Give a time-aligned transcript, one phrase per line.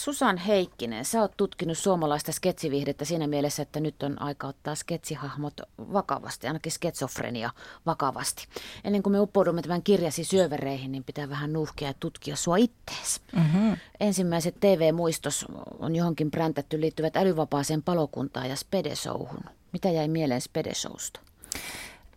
[0.00, 5.54] Susan Heikkinen, sä oot tutkinut suomalaista sketsivihdettä siinä mielessä, että nyt on aika ottaa sketsihahmot
[5.78, 7.50] vakavasti, ainakin sketsofrenia
[7.86, 8.46] vakavasti.
[8.84, 13.20] Ennen kuin me uppoudumme tämän kirjasi syövereihin, niin pitää vähän nuhkia ja tutkia sua ittees.
[13.36, 13.76] Mm-hmm.
[14.00, 15.46] Ensimmäiset TV-muistos
[15.78, 19.44] on johonkin präntätty liittyvät älyvapaaseen palokuntaan ja Spedeshowhun.
[19.72, 21.20] Mitä jäi mieleen Spedeshowsta?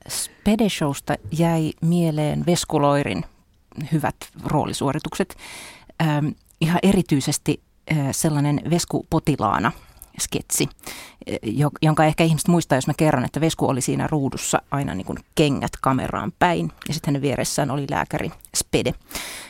[0.10, 3.26] Spedeshowsta jäi mieleen Veskuloirin
[3.92, 4.16] hyvät
[4.46, 5.36] roolisuoritukset.
[6.02, 6.28] Ähm,
[6.62, 7.62] ihan erityisesti
[8.12, 9.72] sellainen Vesku potilaana
[10.20, 10.70] sketsi,
[11.82, 15.20] jonka ehkä ihmiset muistaa, jos mä kerron, että Vesku oli siinä ruudussa aina niin kuin
[15.36, 18.94] kengät kameraan päin ja sitten hänen vieressään oli lääkäri Spede.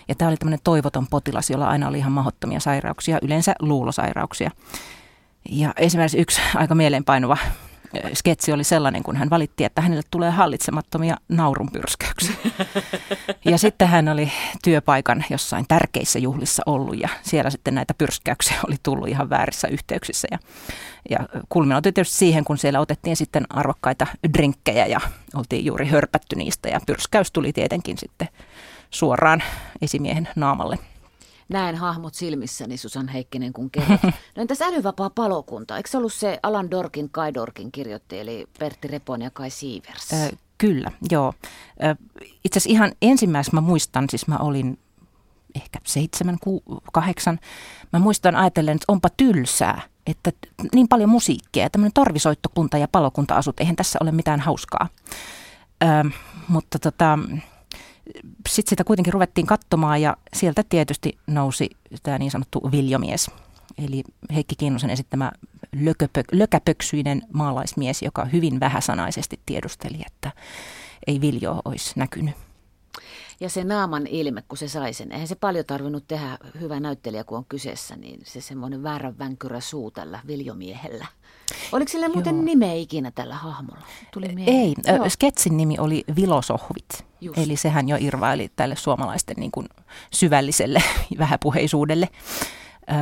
[0.08, 4.52] Ja tämä oli tämmöinen toivoton potilas, jolla aina oli ihan mahdottomia sairauksia, yleensä luulosairauksia.
[5.50, 7.38] Ja esimerkiksi yksi aika mieleenpainuva
[8.14, 12.36] sketsi oli sellainen, kun hän valitti, että hänelle tulee hallitsemattomia naurunpyrskäyksiä.
[13.46, 14.32] Ja sitten hän oli
[14.64, 20.28] työpaikan jossain tärkeissä juhlissa ollut ja siellä sitten näitä pyrskäyksiä oli tullut ihan väärissä yhteyksissä.
[20.32, 20.40] Ja,
[21.10, 21.20] ja
[21.50, 25.00] kulminoitui tietysti siihen, kun siellä otettiin sitten arvokkaita drinkkejä ja
[25.35, 28.30] oltiin juuri hörpätty niistä ja pyrskäys tuli tietenkin sitten
[28.90, 29.44] suoraan
[29.82, 30.80] esimiehen naamalle
[31.49, 34.02] näen hahmot silmissäni, Susan Heikkinen, kun kerrot.
[34.36, 35.77] No entäs älyvapaa palokunta?
[35.77, 40.13] Eikö se ollut se Alan Dorkin, Kai Dorkin kirjoitti, eli Pertti Repon ja Kai Siivers?
[40.13, 41.34] Äh, kyllä, joo.
[41.84, 41.98] Äh,
[42.46, 44.80] itse asiassa ihan ensimmäisenä mä muistan, siis mä olin
[45.55, 46.63] ehkä seitsemän, ku,
[46.94, 47.40] kahdeksan.
[47.94, 50.32] Mä muistan ajatellen, että onpa tylsää, että
[50.76, 54.90] niin paljon musiikkia tämmöinen torvisoittokunta ja palokunta asut, eihän tässä ole mitään hauskaa.
[55.84, 56.13] Äh,
[56.48, 57.20] mutta tota,
[58.49, 61.70] sitten sitä kuitenkin ruvettiin katsomaan ja sieltä tietysti nousi
[62.04, 63.32] tämä niin sanottu viljomies.
[63.77, 64.03] Eli
[64.34, 65.31] Heikki Kinnusen esittämä
[65.81, 70.31] lököpö, lökäpöksyinen maalaismies, joka hyvin vähäsanaisesti tiedusteli, että
[71.07, 72.35] ei viljoa olisi näkynyt.
[73.39, 77.23] Ja se naaman ilme, kun se sai sen, eihän se paljon tarvinnut tehdä hyvä näyttelijä,
[77.23, 81.06] kun on kyseessä, niin se semmoinen väärän vänkyrä suu tällä viljomiehellä.
[81.72, 82.45] Oliko sille muuten Joo.
[82.45, 83.85] nimeä ikinä tällä hahmolla?
[84.13, 85.09] Tuli Ei, Joo.
[85.09, 87.05] sketsin nimi oli Vilosohvit.
[87.22, 87.38] Just.
[87.38, 89.69] Eli sehän jo irvaili tälle suomalaisten niin kuin
[90.11, 90.83] syvälliselle
[91.19, 92.09] vähäpuheisuudelle.
[92.89, 92.93] Ö,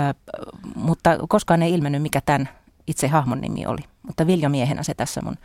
[0.75, 2.49] mutta koskaan ei ilmennyt, mikä tämän
[2.87, 3.81] itse hahmon nimi oli.
[4.03, 5.35] Mutta Viljomiehenä se tässä mun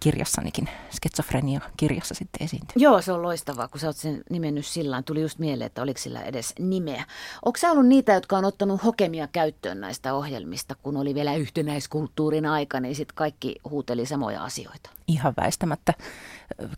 [0.00, 2.74] kirjassanikin, sketsofrenia-kirjassa sitten esiintyy.
[2.76, 6.00] Joo, se on loistavaa, kun sä oot sen nimennyt sillä Tuli just mieleen, että oliko
[6.00, 7.04] sillä edes nimeä.
[7.44, 12.46] Onko sä ollut niitä, jotka on ottanut hokemia käyttöön näistä ohjelmista, kun oli vielä yhtenäiskulttuurin
[12.46, 14.95] aika, niin sitten kaikki huuteli samoja asioita?
[15.08, 15.94] Ihan väistämättä.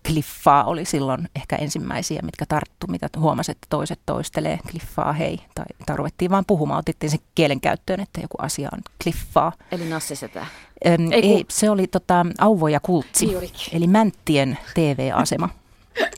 [0.06, 5.40] Kliffaa oli silloin ehkä ensimmäisiä, mitkä tarttu, mitä huomasi, että toiset toistelee kliffaa hei.
[5.54, 9.52] Tai, tai ruvettiin vaan puhumaan, otettiin sen kielen käyttöön, että joku asia on kliffaa.
[9.72, 10.46] Eli Nassesetä?
[10.86, 13.76] Ähm, ei, ei, se oli tota, Auvo ja Kultsi, Juurikin.
[13.76, 15.48] eli Mänttien TV-asema.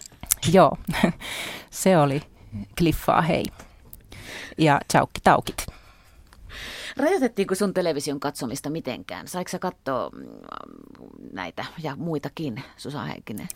[0.53, 0.77] Joo,
[1.71, 2.23] se oli
[2.79, 3.45] kliffaa hei.
[4.59, 5.67] Ja tsaukki taukit.
[6.97, 9.29] Rajoitettiinko sun television katsomista mitenkään?
[9.29, 10.27] Saiko sä katsoa mm,
[11.33, 13.49] näitä ja muitakin, Susa Heikkinen?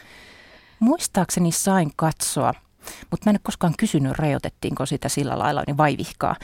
[0.81, 2.55] Muistaakseni sain katsoa,
[3.11, 6.37] mutta mä en ole koskaan kysynyt, rajoitettiinko sitä sillä lailla niin vaivihkaa.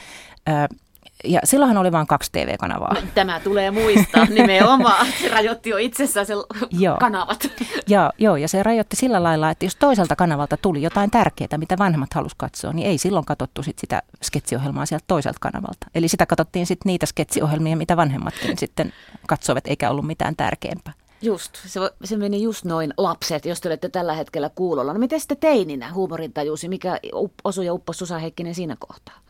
[1.23, 2.95] Ja silloinhan oli vain kaksi TV-kanavaa.
[3.15, 5.07] Tämä tulee muistaa nimenomaan.
[5.21, 6.33] Se rajoitti jo itsessään se
[6.71, 6.97] joo.
[6.99, 7.47] kanavat.
[7.87, 11.77] Joo, joo, ja se rajoitti sillä lailla, että jos toiselta kanavalta tuli jotain tärkeää, mitä
[11.77, 15.87] vanhemmat halusivat katsoa, niin ei silloin katsottu sit sitä sketsiohjelmaa sieltä toiselta kanavalta.
[15.95, 18.93] Eli sitä katsottiin sitten niitä sketsiohjelmia, mitä vanhemmatkin sitten
[19.27, 20.93] katsoivat, eikä ollut mitään tärkeämpää.
[21.21, 24.93] Just, se, se meni just noin lapset, jos te olette tällä hetkellä kuulolla.
[24.93, 26.99] No miten sitten teininä huumorintajuusi, mikä
[27.43, 29.20] osui ja upposi Susa Heikkinen siinä kohtaa?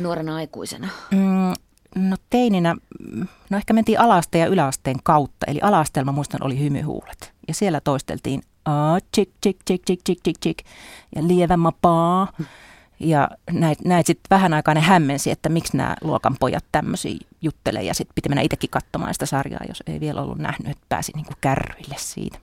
[0.00, 0.88] Ja nuorena aikuisena?
[1.10, 1.54] Mm,
[2.08, 2.76] no teininä,
[3.50, 5.46] no ehkä mentiin alasteen ja yläasteen kautta.
[5.46, 7.32] Eli alastelma muistan oli hymyhuulet.
[7.48, 8.42] Ja siellä toisteltiin
[9.14, 10.58] chik, chik, chik, chik, chik, chik, chik,
[11.16, 12.32] ja lievä mapaa.
[13.00, 17.82] Ja näit, näit sitten vähän aikaa ne hämmensi, että miksi nämä luokan pojat tämmöisiä juttelee.
[17.82, 21.12] Ja sitten piti mennä itsekin katsomaan sitä sarjaa, jos ei vielä ollut nähnyt, että pääsi
[21.14, 22.38] niinku kärryille siitä.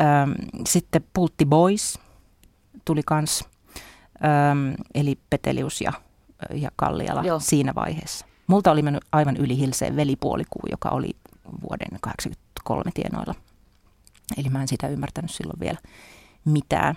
[0.00, 0.34] Öm,
[0.66, 1.98] sitten Pultti Boys
[2.84, 3.44] tuli kans,
[4.24, 5.92] Öm, eli Petelius ja
[6.54, 7.40] ja Kalliala Joo.
[7.40, 8.26] siinä vaiheessa.
[8.46, 11.10] Multa oli mennyt aivan yli hilseen velipuolikuu, joka oli
[11.62, 13.34] vuoden 83 tienoilla.
[14.36, 15.78] Eli mä en sitä ymmärtänyt silloin vielä
[16.44, 16.94] mitään.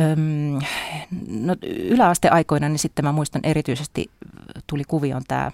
[0.00, 0.58] Öm,
[1.28, 4.10] no, yläasteaikoina niin sitten mä muistan erityisesti
[4.66, 5.50] tuli kuvioon tämä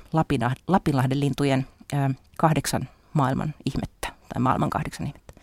[0.68, 1.96] Lapinlahden lintujen ö,
[2.38, 5.34] kahdeksan maailman ihmettä, tai maailman kahdeksan ihmettä.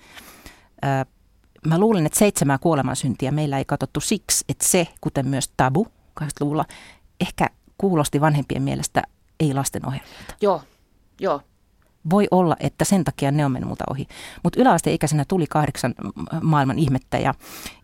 [0.86, 1.06] Ö,
[1.68, 5.88] mä luulen, että seitsemää kuolemansyntiä meillä ei katsottu siksi, että se, kuten myös tabu,
[6.22, 6.66] 80-luvulla
[7.20, 9.02] ehkä kuulosti vanhempien mielestä
[9.40, 10.36] ei lasten ohjelmalta.
[10.42, 10.62] Joo,
[11.20, 11.42] joo.
[12.10, 14.08] Voi olla, että sen takia ne on mennyt multa ohi.
[14.44, 15.94] Mutta yläasteikäisenä tuli kahdeksan
[16.42, 17.34] maailman ihmettä ja,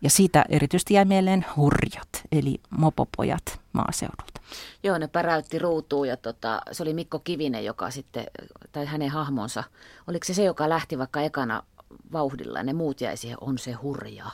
[0.02, 4.40] ja siitä erityisesti jäi mieleen hurjat, eli mopopojat maaseudulta.
[4.82, 8.24] Joo, ne päräytti ruutuun ja tota, se oli Mikko Kivinen, joka sitten,
[8.72, 9.64] tai hänen hahmonsa,
[10.06, 11.62] oliko se se, joka lähti vaikka ekana
[12.12, 14.32] vauhdilla ja ne muut jäi siihen, on se hurjaa.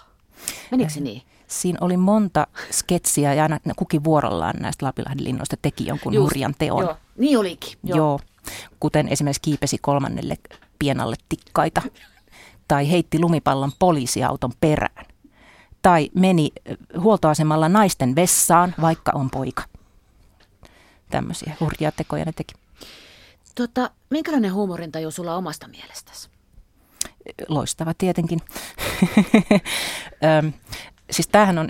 [0.71, 1.23] Menikö se niin?
[1.47, 6.55] Siinä oli monta sketsiä ja aina kukin vuorollaan näistä Lapilahden linnoista teki jonkun Just, hurjan
[6.59, 6.83] teon.
[6.83, 7.79] Joo, niin olikin.
[7.85, 7.97] Joo.
[7.97, 8.21] joo,
[8.81, 10.37] kuten esimerkiksi kiipesi kolmannelle
[10.79, 11.83] pienalle tikkaita
[12.69, 15.07] tai heitti lumipallon poliisiauton perään
[15.83, 16.51] tai meni
[17.01, 19.63] huoltoasemalla naisten vessaan, vaikka on poika.
[21.11, 22.55] Tämmöisiä hurjia tekoja ne teki.
[23.55, 26.29] Tota, minkälainen huumorintaju sulla omasta mielestäsi?
[27.49, 28.41] Loistava tietenkin.
[31.11, 31.69] siis tämähän on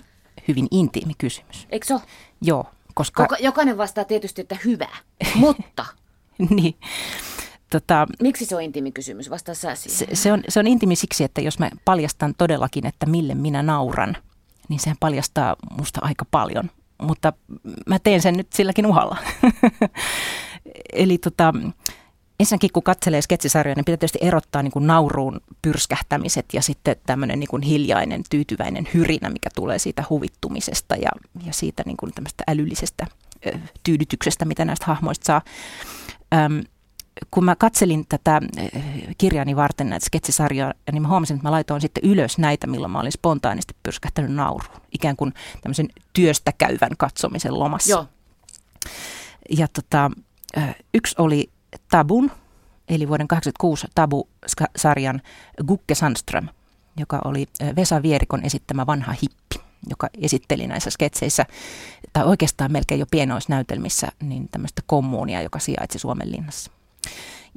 [0.49, 1.67] hyvin intiimi kysymys.
[1.71, 1.95] Eikö se
[2.43, 3.23] Joo, koska...
[3.23, 4.89] Joka, jokainen vastaa tietysti, että hyvä,
[5.35, 5.87] mutta...
[6.51, 6.75] niin.
[7.71, 9.31] Tota, Miksi se on intiimi kysymys?
[9.31, 9.99] Vastaa sä siihen.
[9.99, 13.63] Se, se, on, se on intiimi siksi, että jos mä paljastan todellakin, että mille minä
[13.63, 14.17] nauran,
[14.69, 16.71] niin sehän paljastaa musta aika paljon.
[17.03, 17.33] Mutta
[17.87, 19.17] mä teen sen nyt silläkin uhalla.
[20.93, 21.55] Eli tota,
[22.41, 27.41] ensinnäkin kun katselee sketsisarjoja, niin pitää tietysti erottaa niin kuin nauruun pyrskähtämiset ja sitten tämmöinen
[27.41, 31.11] niin kuin hiljainen, tyytyväinen hyrinä, mikä tulee siitä huvittumisesta ja,
[31.47, 33.07] ja siitä niin kuin tämmöistä älyllisestä
[33.47, 35.43] ö, tyydytyksestä, mitä näistä hahmoista saa.
[36.35, 36.63] Öm,
[37.31, 38.41] kun mä katselin tätä
[39.19, 43.01] kirjani varten näitä sketsisarjoja, niin mä huomasin, että mä laitoin sitten ylös näitä, milloin mä
[43.01, 44.81] olin spontaanisti pyrskähtänyt nauruun.
[44.93, 47.91] Ikään kuin tämmöisen työstä käyvän katsomisen lomassa.
[47.91, 48.07] Joo.
[49.51, 50.11] Ja tota,
[50.95, 51.51] yksi oli
[51.91, 52.31] Tabun,
[52.89, 55.23] eli vuoden 1986 Tabu-sarjan
[55.67, 56.49] Gukke Sandström,
[56.97, 57.47] joka oli
[57.77, 61.47] Vesa Vierikon esittämä vanha hippi, joka esitteli näissä sketseissä,
[62.13, 66.71] tai oikeastaan melkein jo pienoisnäytelmissä, niin tämmöistä kommuunia, joka sijaitsi Suomen linnassa.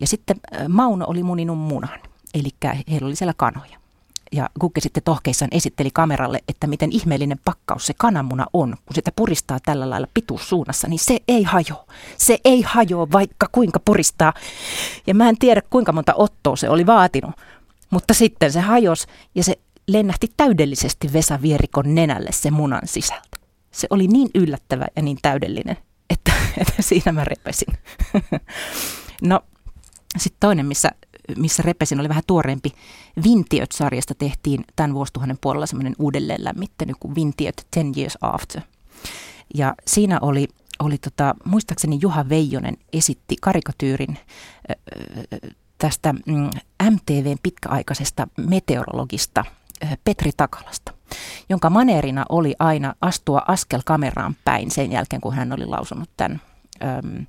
[0.02, 0.38] Ja sitten
[0.70, 2.00] Mauno oli muninut munan,
[2.34, 2.50] eli
[2.92, 3.79] heillä oli siellä kanoja.
[4.32, 9.12] Ja Gukke sitten tohkeissaan esitteli kameralle, että miten ihmeellinen pakkaus se kananmuna on, kun sitä
[9.16, 11.86] puristaa tällä lailla pituussuunnassa, niin se ei hajo.
[12.18, 14.34] Se ei hajo, vaikka kuinka puristaa.
[15.08, 17.32] Ja mä en tiedä, kuinka monta ottoa se oli vaatinut.
[17.90, 23.38] Mutta sitten se hajos ja se lennähti täydellisesti Vesa Vierikon nenälle se munan sisältä.
[23.72, 25.78] Se oli niin yllättävä ja niin täydellinen,
[26.10, 27.74] että, että siinä mä repesin.
[29.22, 29.40] no,
[30.18, 30.92] sitten toinen, missä
[31.38, 32.72] missä Repesin oli vähän tuoreempi.
[33.24, 38.62] Vintiöt-sarjasta tehtiin tämän vuosituhannen puolella semmoinen uudelleen lämmittänyt kuin Vintiöt Ten Years After.
[39.56, 40.48] Ja siinä oli,
[40.80, 44.18] oli tota, muistaakseni Juha Veijonen esitti karikatyyrin
[45.78, 46.50] tästä mm,
[46.90, 49.46] MTVn pitkäaikaisesta meteorologista
[50.04, 50.94] Petri Takalasta,
[51.50, 56.42] jonka maneerina oli aina astua askel kameraan päin sen jälkeen, kun hän oli lausunut tämän
[56.84, 57.26] äm,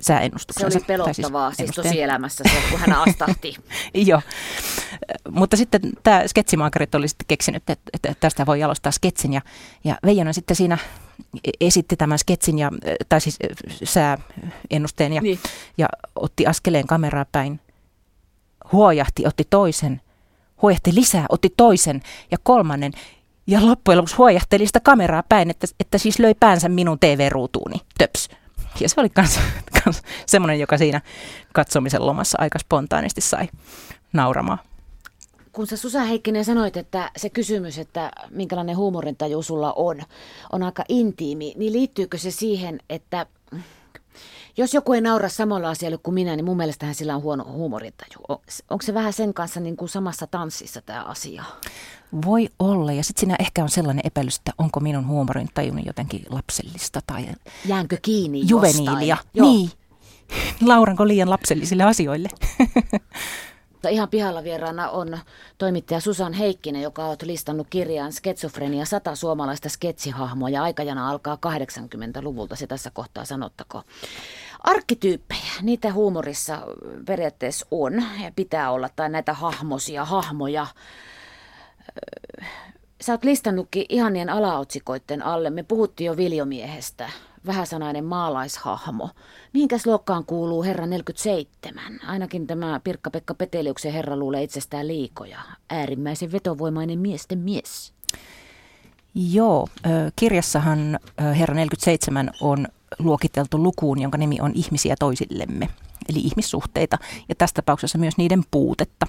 [0.00, 0.70] sääennustuksensa.
[0.70, 3.56] Se oli pelottavaa, siis, siis tosielämässä se, kun hän astahti.
[3.94, 4.22] Joo,
[5.30, 9.40] mutta sitten tämä sketsimaakarit oli sitten keksinyt, että, että tästä voi jalostaa sketsin ja,
[9.84, 10.78] ja Veijonen sitten siinä
[11.60, 12.70] esitti tämän sketsin, ja,
[13.08, 13.38] tai siis
[13.84, 15.38] sääennusteen ja, niin.
[15.78, 17.60] ja otti askeleen kameraa päin,
[18.72, 20.00] huojahti, otti toisen,
[20.62, 22.92] huojahti lisää, otti toisen ja kolmannen
[23.46, 28.28] ja loppujen lopuksi huojahteli sitä kameraa päin, että, että siis löi päänsä minun TV-ruutuuni, töps.
[28.82, 29.40] Ja se oli kans,
[29.84, 31.00] kans semmoinen, joka siinä
[31.52, 33.48] katsomisen lomassa aika spontaanisti sai
[34.12, 34.58] nauramaan.
[35.52, 40.02] Kun sä Susa Heikkinen sanoit, että se kysymys, että minkälainen huumorintaju sulla on,
[40.52, 43.26] on aika intiimi, niin liittyykö se siihen, että
[44.56, 48.24] jos joku ei naura samalla asialle kuin minä, niin mun mielestähän sillä on huono huumorintaju.
[48.70, 51.44] Onko se vähän sen kanssa niin kuin samassa tanssissa tämä asia?
[52.26, 57.00] Voi olla, ja sitten siinä ehkä on sellainen epäilys, että onko minun huumorintajuni jotenkin lapsellista
[57.06, 57.26] tai...
[57.66, 59.16] Jäänkö kiinni Juveniilia.
[59.40, 59.70] Niin.
[60.68, 62.28] Lauranko liian lapsellisille asioille?
[63.90, 65.18] Ihan pihalla vieraana on
[65.58, 72.56] toimittaja Susan Heikkinen, joka on listannut kirjaan Sketsofrenia 100 suomalaista sketsihahmoa ja aikajana alkaa 80-luvulta,
[72.56, 73.82] se tässä kohtaa sanottako.
[74.60, 76.62] Arkkityyppejä, niitä huumorissa
[77.06, 80.66] periaatteessa on ja pitää olla, tai näitä hahmosia, hahmoja.
[83.00, 85.50] Sä oot listannutkin ihanien alaotsikoiden alle.
[85.50, 87.10] Me puhuttiin jo Viljomiehestä,
[87.46, 89.10] vähäsanainen maalaishahmo.
[89.52, 92.00] Mihinkäs luokkaan kuuluu herra 47?
[92.06, 95.38] Ainakin tämä Pirkka-Pekka Peteliuksen herra luulee itsestään liikoja.
[95.70, 97.92] Äärimmäisen vetovoimainen miesten mies.
[99.14, 99.68] Joo,
[100.16, 100.98] kirjassahan
[101.38, 102.66] herra 47 on
[102.98, 105.68] luokiteltu lukuun, jonka nimi on ihmisiä toisillemme,
[106.08, 109.06] eli ihmissuhteita, ja tässä tapauksessa myös niiden puutetta.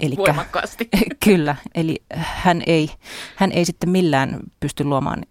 [0.00, 0.88] Elikkä, Voimakkaasti.
[1.24, 2.90] Kyllä, eli hän ei,
[3.36, 5.22] hän ei sitten millään pysty luomaan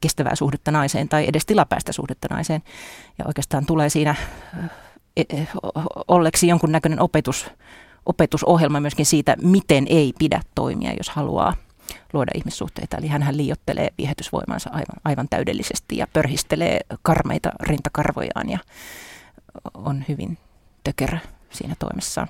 [0.00, 2.62] kestävää suhdetta naiseen tai edes tilapäistä suhdetta naiseen.
[3.18, 4.14] Ja oikeastaan tulee siinä
[5.16, 5.24] e,
[6.08, 7.50] olleksi jonkunnäköinen opetus,
[8.06, 11.56] opetusohjelma myöskin siitä, miten ei pidä toimia, jos haluaa
[12.12, 12.96] luoda ihmissuhteita.
[12.96, 18.58] Eli hän liiottelee viehätysvoimansa aivan, aivan täydellisesti ja pörhistelee karmeita rintakarvojaan ja
[19.74, 20.38] on hyvin
[20.84, 21.18] tökerä
[21.50, 22.28] siinä toimessaan.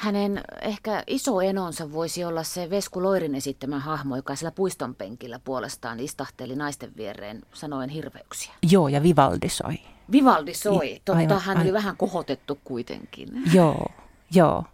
[0.00, 5.38] Hänen ehkä iso enonsa voisi olla se Vesku Loirin esittämä hahmo, joka siellä puiston penkillä
[5.38, 8.52] puolestaan istahteli naisten viereen sanoen hirveyksiä.
[8.70, 9.78] Joo, ja Vivaldi soi.
[10.12, 11.62] Vivaldi soi, totta, aivan, hän aivan.
[11.62, 13.28] oli vähän kohotettu kuitenkin.
[13.52, 13.86] Joo,
[14.34, 14.64] joo.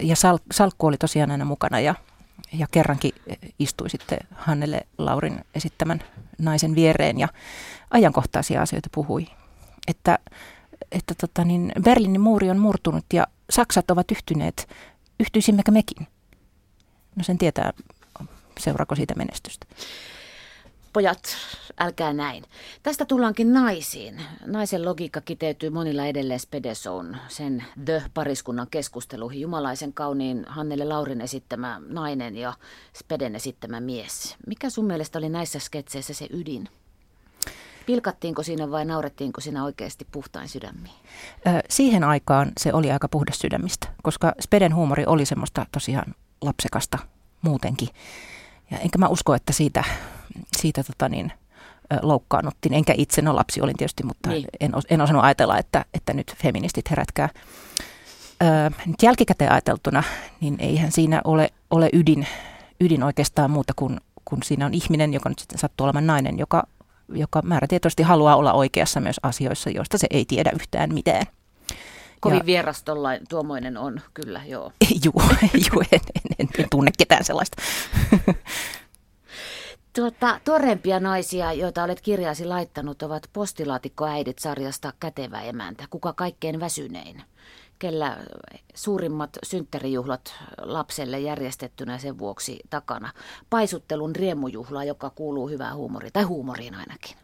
[0.00, 1.94] Ja sal, salkku oli tosiaan aina mukana ja,
[2.52, 3.12] ja kerrankin
[3.58, 6.00] istui sitten Hannele Laurin esittämän
[6.38, 7.28] naisen viereen ja
[7.90, 9.26] ajankohtaisia asioita puhui.
[9.88, 10.18] Että,
[10.92, 14.68] että tota niin, Berliinin muuri on murtunut ja Saksat ovat yhtyneet,
[15.20, 16.06] yhtyisimmekö mekin?
[17.16, 17.72] No sen tietää,
[18.60, 19.66] seuraako siitä menestystä.
[20.92, 21.36] Pojat,
[21.78, 22.44] älkää näin.
[22.82, 24.22] Tästä tullaankin naisiin.
[24.46, 29.40] Naisen logiikka kiteytyy monilla edelleen Spedesoun, sen The-pariskunnan keskusteluihin.
[29.40, 32.54] Jumalaisen kauniin Hannele Laurin esittämä nainen ja
[32.96, 34.36] Speden esittämä mies.
[34.46, 36.68] Mikä sun mielestä oli näissä sketseissä se ydin?
[37.86, 40.94] Pilkattiinko siinä vai naurettiinko siinä oikeasti puhtain sydämiin?
[41.68, 46.98] Siihen aikaan se oli aika puhdas sydämistä, koska Speden huumori oli semmoista tosiaan lapsekasta
[47.42, 47.88] muutenkin.
[48.70, 49.84] Ja enkä mä usko, että siitä,
[50.56, 51.32] siitä tota niin,
[52.02, 52.74] loukkaannuttiin.
[52.74, 54.44] Enkä itse, no lapsi olin tietysti, mutta niin.
[54.60, 57.28] en, en osannut ajatella, että, että nyt feministit herätkää.
[58.42, 60.02] Öö, nyt jälkikäteen ajateltuna,
[60.40, 62.26] niin eihän siinä ole, ole ydin,
[62.80, 66.66] ydin oikeastaan muuta kuin kun siinä on ihminen, joka nyt sitten sattuu olemaan nainen, joka
[67.08, 71.26] joka määrätietoisesti haluaa olla oikeassa myös asioissa, joista se ei tiedä yhtään mitään.
[72.20, 72.84] Kovin ja, vieras
[73.28, 74.72] tuommoinen on, kyllä, joo.
[75.04, 75.22] Juu,
[75.72, 76.00] juu en,
[76.38, 77.62] en, en tunne ketään sellaista.
[79.96, 85.84] Tuota, tuoreempia naisia, joita olet kirjaasi laittanut, ovat postilaatikkoäidit sarjasta Kätevä emäntä.
[85.90, 87.22] Kuka kaikkein väsynein?
[87.78, 88.16] Kellä
[88.74, 93.12] suurimmat synttärijuhlat lapselle järjestettynä sen vuoksi takana.
[93.50, 97.16] Paisuttelun riemujuhla, joka kuuluu hyvään huumoriin, tai huumoriin ainakin.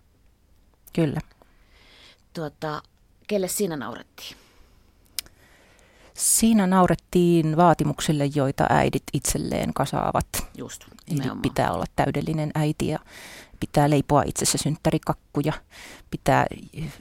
[0.92, 1.21] Kyllä.
[2.33, 2.83] Tuota,
[3.26, 4.37] kelle siinä naurettiin?
[6.14, 10.26] Siinä naurettiin vaatimuksille, joita äidit itselleen kasaavat.
[10.57, 12.99] Just, Eli pitää olla täydellinen äiti ja
[13.61, 15.52] pitää leipoa itsessä synttärikakkuja,
[16.11, 16.47] pitää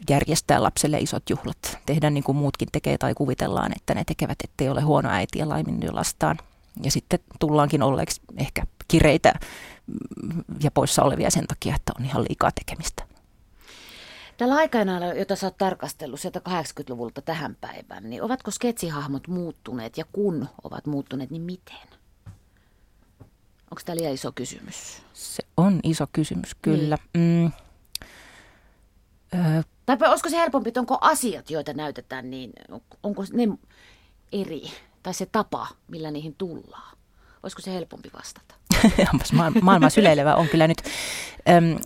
[0.10, 4.70] järjestää lapselle isot juhlat, tehdä niin kuin muutkin tekee tai kuvitellaan, että ne tekevät, ettei
[4.70, 6.38] ole huono äiti ja laiminlyö lastaan.
[6.84, 9.34] Ja sitten tullaankin olleeksi ehkä kireitä
[10.64, 13.04] ja poissa olevia sen takia, että on ihan liikaa tekemistä.
[14.38, 20.06] Tällä aikana, jota sä oot tarkastellut sieltä 80-luvulta tähän päivään, niin ovatko sketsihahmot muuttuneet ja
[20.12, 21.88] kun ovat muuttuneet, niin miten?
[23.72, 25.02] Onko tämä liian iso kysymys?
[25.14, 26.98] Se on iso kysymys, kyllä.
[27.14, 27.44] Niin.
[27.44, 27.52] Mm.
[29.86, 32.54] Tai olisiko se helpompi, että onko asiat, joita näytetään, niin
[33.04, 33.48] onko ne
[34.32, 34.62] eri?
[35.04, 36.98] Tai se tapa, millä niihin tullaan?
[37.44, 38.56] Olisiko se helpompi vastata?
[39.62, 40.78] Maailman syleilevä on kyllä nyt.
[41.50, 41.80] Öm,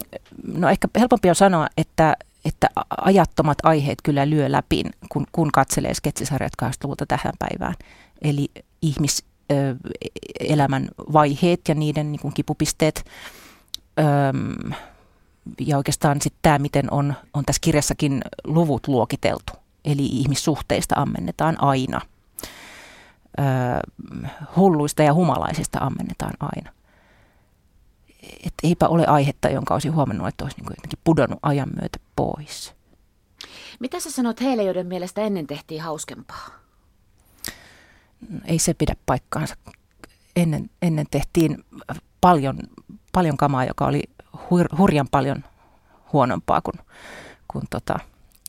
[0.60, 5.94] no ehkä helpompi on sanoa, että, että ajattomat aiheet kyllä lyö läpi, kun, kun katselee
[5.94, 7.76] sketsisarjat 80-luvulta tähän päivään.
[8.22, 9.26] Eli ihmis,
[10.40, 13.06] elämän vaiheet ja niiden niin kuin kipupisteet.
[15.60, 19.54] Ja oikeastaan sitten tämä, miten on, on tässä kirjassakin luvut luokiteltu.
[19.86, 22.02] Eli ihmissuhteista ammennetaan aina.
[24.56, 26.72] hulluista ja humalaisista ammennetaan aina.
[28.46, 32.74] Et eipä ole aihetta, jonka olisin huomannut, että olisi niin jotenkin pudonnut ajan myötä pois.
[33.80, 36.64] Mitä sä sanot heille, joiden mielestä ennen tehtiin hauskempaa?
[38.46, 39.56] ei se pidä paikkaansa.
[40.36, 41.66] Ennen, ennen tehtiin
[42.22, 42.60] paljon,
[43.12, 44.04] paljon kamaa, joka oli
[44.50, 45.44] hur, hurjan paljon
[46.14, 46.80] huonompaa kuin,
[47.48, 48.00] kuin tota,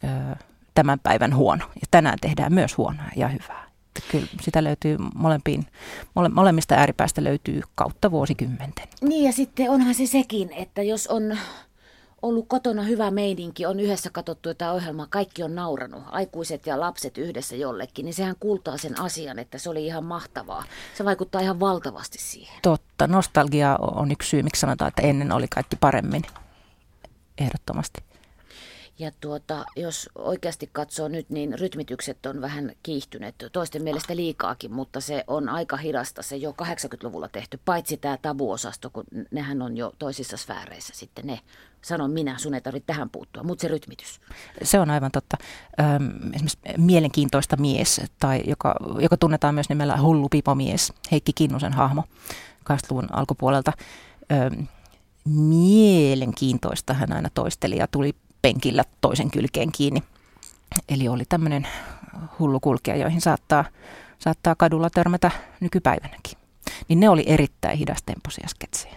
[0.05, 0.37] ö,
[0.75, 1.65] tämän päivän huono.
[1.75, 3.65] Ja tänään tehdään myös huonoa ja hyvää.
[4.11, 5.67] Kyllä sitä löytyy molempiin,
[6.15, 8.89] mole, molemmista ääripäästä löytyy kautta vuosikymmenten.
[9.01, 11.39] Niin ja sitten onhan se sekin, että jos on
[12.25, 17.19] ollut kotona hyvä meininki, on yhdessä katsottu jotain ohjelmaa, kaikki on nauranut, aikuiset ja lapset
[17.19, 20.64] yhdessä jollekin, niin sehän kuultaa sen asian, että se oli ihan mahtavaa.
[20.95, 22.59] Se vaikuttaa ihan valtavasti siihen.
[22.62, 26.23] Totta, nostalgia on yksi syy, miksi sanotaan, että ennen oli kaikki paremmin,
[27.38, 28.13] ehdottomasti.
[28.99, 33.35] Ja tuota, jos oikeasti katsoo nyt, niin rytmitykset on vähän kiihtyneet.
[33.53, 37.61] Toisten mielestä liikaakin, mutta se on aika hidasta se jo 80-luvulla tehty.
[37.65, 41.41] Paitsi tämä tabuosasto, kun nehän on jo toisissa sfääreissä sitten ne.
[41.83, 44.21] Sanon minä, sun ei tarvitse tähän puuttua, mutta se rytmitys.
[44.63, 45.37] Se on aivan totta.
[45.81, 52.05] Öm, esimerkiksi mielenkiintoista mies, tai joka, joka tunnetaan myös nimellä hullu pipomies, Heikki Kinnusen hahmo
[52.73, 53.73] 80-luvun alkupuolelta.
[54.33, 54.67] Öm,
[55.25, 60.03] mielenkiintoista hän aina toisteli ja tuli penkillä toisen kylkeen kiinni
[60.89, 61.69] Eli oli tämmöinen
[62.39, 63.65] hullu kulkija, joihin saattaa,
[64.19, 66.39] saattaa kadulla törmätä nykypäivänäkin.
[66.89, 68.95] Niin ne oli erittäin hidastempoisia sketsejä.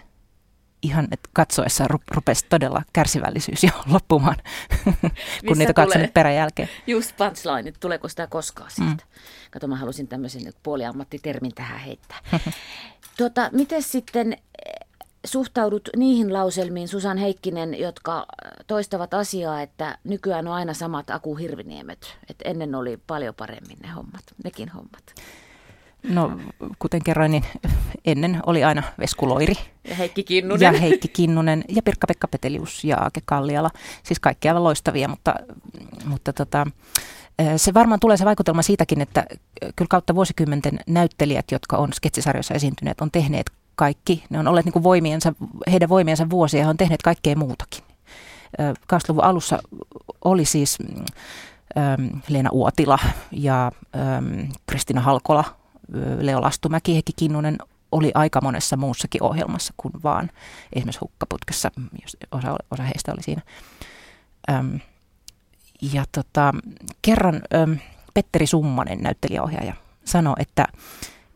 [0.82, 4.36] Ihan että katsoessa rupesi todella kärsivällisyys jo loppumaan,
[5.46, 6.68] kun niitä katsoi peräjälkeen.
[6.86, 9.04] Just punchline, tuleeko sitä koskaan sieltä?
[9.04, 9.50] Mm.
[9.50, 12.18] Kato, mä halusin tämmöisen puoliammattitermin tähän heittää.
[13.18, 14.36] tuota, miten sitten
[15.26, 18.26] suhtaudut niihin lauselmiin, Susan Heikkinen, jotka
[18.66, 23.88] toistavat asiaa, että nykyään on aina samat Aku Hirviniemet, että ennen oli paljon paremmin ne
[23.88, 25.14] hommat, nekin hommat?
[26.02, 26.38] No,
[26.78, 27.44] kuten kerroin, niin
[28.04, 29.54] ennen oli aina Vesku Loiri.
[29.88, 30.60] Ja Heikki Kinnunen.
[30.60, 33.70] Ja Heikki Kinnunen ja Pirkka-Pekka Petelius ja Ake Kalliala.
[34.02, 35.34] Siis kaikki aivan loistavia, mutta,
[36.04, 36.66] mutta tota,
[37.56, 39.26] se varmaan tulee se vaikutelma siitäkin, että
[39.60, 44.24] kyllä kautta vuosikymmenten näyttelijät, jotka on sketsisarjoissa esiintyneet, on tehneet kaikki.
[44.30, 45.32] Ne on olleet niin kuin voimiensa,
[45.70, 47.84] heidän voimiensa vuosia ja on tehneet kaikkea muutakin.
[48.72, 49.58] 20-luvun alussa
[50.24, 50.78] oli siis
[51.78, 52.98] ähm, Leena Uotila
[53.30, 53.72] ja
[54.66, 55.44] Kristina Halkola,
[56.20, 57.58] Leo Lastumäki, Heikki Kinnunen
[57.92, 60.30] oli aika monessa muussakin ohjelmassa kuin vaan
[60.72, 61.70] esimerkiksi Hukkaputkessa,
[62.02, 63.42] jos osa, osa heistä oli siinä.
[64.50, 64.76] Ähm,
[65.92, 66.54] ja tota,
[67.02, 67.72] kerran ähm,
[68.14, 70.66] Petteri Summanen, näyttelijäohjaaja, sanoi, että,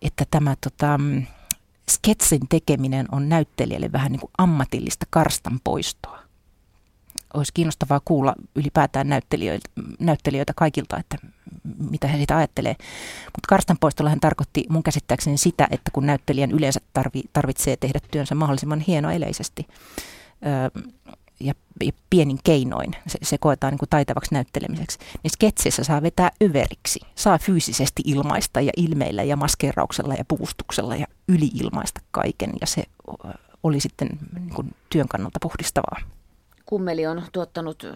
[0.02, 1.00] että tämä tota,
[1.92, 6.18] sketsin tekeminen on näyttelijälle vähän niin kuin ammatillista karstan poistoa.
[7.34, 11.16] Olisi kiinnostavaa kuulla ylipäätään näyttelijöitä, näyttelijöitä kaikilta, että
[11.90, 12.76] mitä he siitä ajattelee.
[13.24, 17.98] Mutta karstan poistolla hän tarkoitti mun käsittääkseni sitä, että kun näyttelijän yleensä tarvi, tarvitsee tehdä
[18.10, 19.66] työnsä mahdollisimman hienoeleisesti,
[20.46, 20.82] öö,
[21.40, 26.30] ja, ja pienin keinoin, se, se koetaan niin kuin taitavaksi näyttelemiseksi, niin sketsissä saa vetää
[26.44, 27.00] överiksi.
[27.14, 32.84] Saa fyysisesti ilmaista ja ilmeillä ja maskeerauksella ja puvustuksella ja yliilmaista kaiken ja se
[33.62, 35.96] oli sitten niin kuin työn kannalta puhdistavaa.
[36.66, 37.86] Kummeli on tuottanut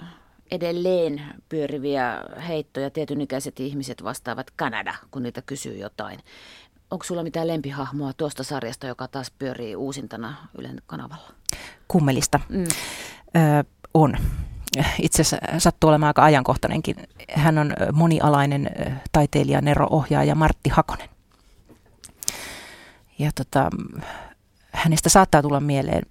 [0.50, 2.90] edelleen pyöriviä heittoja.
[2.90, 6.20] Tietynikäiset ihmiset vastaavat Kanada, kun niitä kysyy jotain.
[6.90, 11.30] Onko sulla mitään lempihahmoa tuosta sarjasta, joka taas pyörii uusintana Ylen kanavalla?
[11.88, 12.40] Kummelista.
[12.48, 12.64] Mm.
[12.64, 13.64] Ö,
[13.94, 14.16] on.
[15.02, 16.96] Itse asiassa sattuu olemaan aika ajankohtainenkin.
[17.34, 18.70] Hän on monialainen
[19.12, 21.08] taiteilija, Nero-ohjaaja Martti Hakonen.
[23.18, 23.70] Ja tota,
[24.72, 26.02] hänestä saattaa tulla mieleen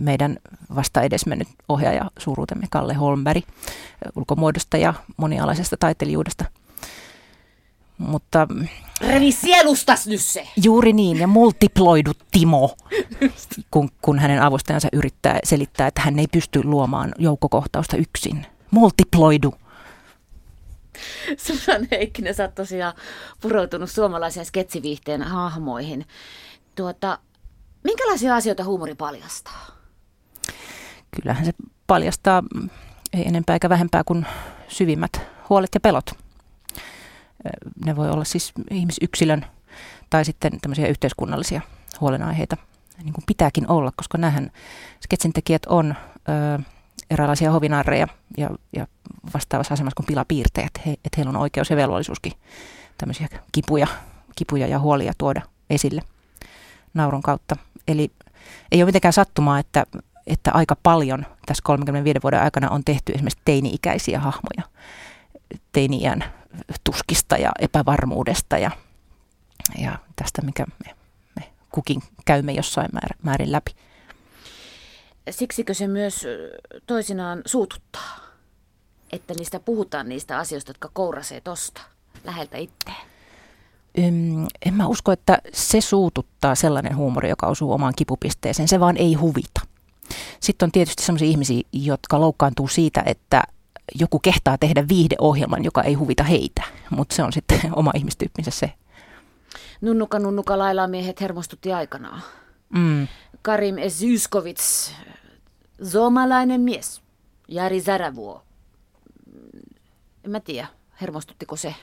[0.00, 0.36] meidän
[0.74, 3.44] vasta edesmennyt ohjaaja suuruutemme Kalle Holmberg
[4.16, 6.44] ulkomuodosta ja monialaisesta taiteilijuudesta.
[7.98, 8.48] Mutta...
[9.00, 10.48] Revi sielustas nyt se!
[10.62, 12.76] Juuri niin, ja multiploidu Timo,
[13.70, 18.46] kun, kun hänen avustajansa yrittää selittää, että hän ei pysty luomaan joukkokohtausta yksin.
[18.70, 19.54] Multiploidu.
[21.36, 22.94] Susan Heikkinen, sä oot tosiaan
[23.40, 26.06] pureutunut suomalaisen sketsiviihteen hahmoihin.
[26.74, 27.18] Tuota,
[27.84, 29.66] minkälaisia asioita huumori paljastaa?
[31.10, 31.52] Kyllähän se
[31.86, 32.42] paljastaa
[33.12, 34.26] ei enempää eikä vähempää kuin
[34.68, 36.10] syvimmät huolet ja pelot.
[37.84, 39.46] Ne voi olla siis ihmisyksilön
[40.10, 41.60] tai sitten tämmöisiä yhteiskunnallisia
[42.00, 42.56] huolenaiheita,
[43.02, 44.50] niin kuin pitääkin olla, koska nämähän
[45.04, 45.94] sketsintekijät on
[46.28, 46.62] ö,
[47.10, 48.86] eräänlaisia hovinarreja ja, ja
[49.34, 52.32] vastaavassa asemassa kuin pilapiirteet, he, että heillä on oikeus ja velvollisuuskin
[52.98, 53.86] tämmöisiä kipuja,
[54.36, 56.02] kipuja ja huolia tuoda esille
[56.94, 57.56] naurun kautta.
[57.88, 58.10] Eli
[58.72, 59.86] ei ole mitenkään sattumaa, että,
[60.26, 64.62] että aika paljon tässä 35 vuoden aikana on tehty esimerkiksi teini-ikäisiä hahmoja
[65.72, 66.24] teini-iän
[66.84, 68.70] tuskista ja epävarmuudesta ja,
[69.78, 70.94] ja tästä, mikä me,
[71.36, 72.88] me kukin käymme jossain
[73.22, 73.70] määrin läpi.
[75.30, 76.26] Siksikö se myös
[76.86, 78.16] toisinaan suututtaa,
[79.12, 81.80] että niistä puhutaan niistä asioista, jotka kourasee tosta
[82.24, 83.13] läheltä itteen?
[83.98, 88.68] Ym, en mä usko, että se suututtaa sellainen huumori, joka osuu omaan kipupisteeseen.
[88.68, 89.60] Se vaan ei huvita.
[90.40, 93.42] Sitten on tietysti sellaisia ihmisiä, jotka loukkaantuu siitä, että
[94.00, 98.72] joku kehtaa tehdä viihdeohjelman, joka ei huvita heitä, mutta se on sitten oma ihmistyyppinsä se.
[99.80, 102.22] Nunnuka nunnuka lailaa miehet hermostutti aikanaan.
[102.68, 103.08] Mm.
[103.42, 104.92] Karim Ezyuskovits,
[105.90, 107.02] suomalainen mies,
[107.48, 108.42] Jari Zaravuo.
[110.24, 110.68] En mä tiedä,
[111.00, 111.74] hermostuttiko se?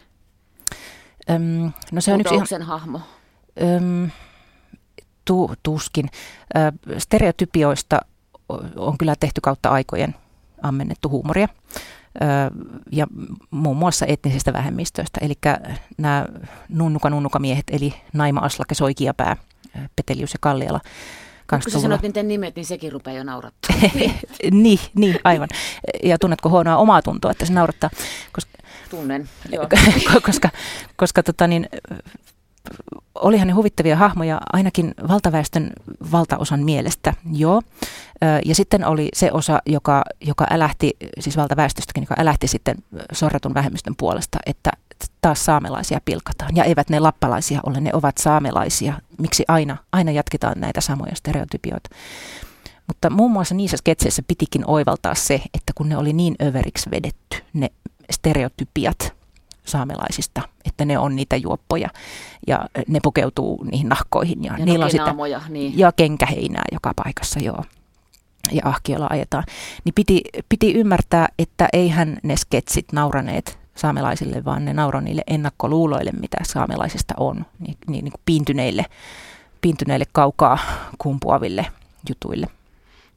[1.30, 2.62] Öm, no se on yksi ihan...
[2.62, 3.00] hahmo.
[3.62, 4.10] Öm,
[5.26, 6.10] tu, tuskin.
[6.56, 8.00] Ö, stereotypioista
[8.76, 10.16] on kyllä tehty kautta aikojen
[10.62, 11.48] ammennettu huumoria
[12.92, 13.08] ja
[13.52, 15.20] muun muassa etnisestä vähemmistöistä.
[15.22, 15.34] Eli
[15.98, 16.26] nämä
[16.70, 19.38] nunnuka nunnuka miehet, eli Naima Aslake, Soikiapää,
[19.96, 20.80] Petelius ja Kalliala.
[21.50, 23.76] Kun sä sanot niiden nimet, niin sekin rupeaa jo naurattaa.
[24.52, 25.48] niin, niin, aivan.
[26.04, 27.90] Ja tunnetko huonoa omaa tuntoa, että se naurattaa?
[28.32, 28.52] Koska,
[28.92, 29.68] Tunnen, joo.
[30.26, 30.50] koska,
[30.96, 31.70] koska tota niin,
[33.16, 35.72] olihan ne huvittavia hahmoja ainakin valtaväestön
[36.12, 37.62] valtaosan mielestä, joo.
[38.46, 42.76] Ja sitten oli se osa, joka, joka älähti, siis valtaväestöstäkin, joka älähti sitten
[43.12, 44.72] sorratun vähemmistön puolesta, että
[45.22, 46.56] taas saamelaisia pilkataan.
[46.56, 48.94] Ja eivät ne lappalaisia ole, ne ovat saamelaisia.
[49.18, 51.90] Miksi aina, aina jatketaan näitä samoja stereotypioita?
[52.88, 57.38] Mutta muun muassa niissä sketseissä pitikin oivaltaa se, että kun ne oli niin överiksi vedetty,
[57.54, 57.70] ne
[58.12, 59.14] stereotypiat
[59.66, 61.90] saamelaisista, että ne on niitä juoppoja
[62.48, 64.44] ja ne pukeutuu niihin nahkoihin.
[64.44, 65.16] Ja, ja niillä on sitä,
[65.50, 65.78] niin.
[65.78, 67.64] Ja kenkäheinää joka paikassa, joo.
[68.52, 69.44] Ja ahkiolla ajetaan.
[69.84, 76.12] Niin piti, piti ymmärtää, että eihän ne sketsit nauraneet saamelaisille, vaan ne nauroi niille ennakkoluuloille,
[76.12, 78.86] mitä saamelaisista on, niin, niin, niin kuin piintyneille,
[79.62, 80.58] piintyneille kaukaa
[80.98, 81.66] kumpuaville
[82.10, 82.48] jutuille.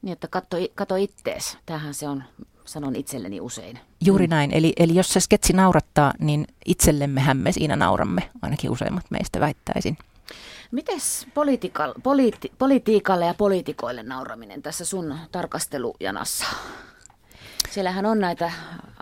[0.01, 1.57] Niin, että katso, katso ittees.
[1.65, 2.23] Tähän se on,
[2.65, 3.79] sanon itselleni usein.
[4.05, 4.29] Juuri mm.
[4.29, 4.51] näin.
[4.51, 9.97] Eli, eli jos se sketsi naurattaa, niin itsellemmehän me siinä nauramme, ainakin useimmat meistä väittäisin.
[10.71, 16.45] Mites politiikal, politi, politiikalle ja poliitikoille nauraminen tässä sun tarkastelujanassa?
[17.71, 18.51] Siellähän on näitä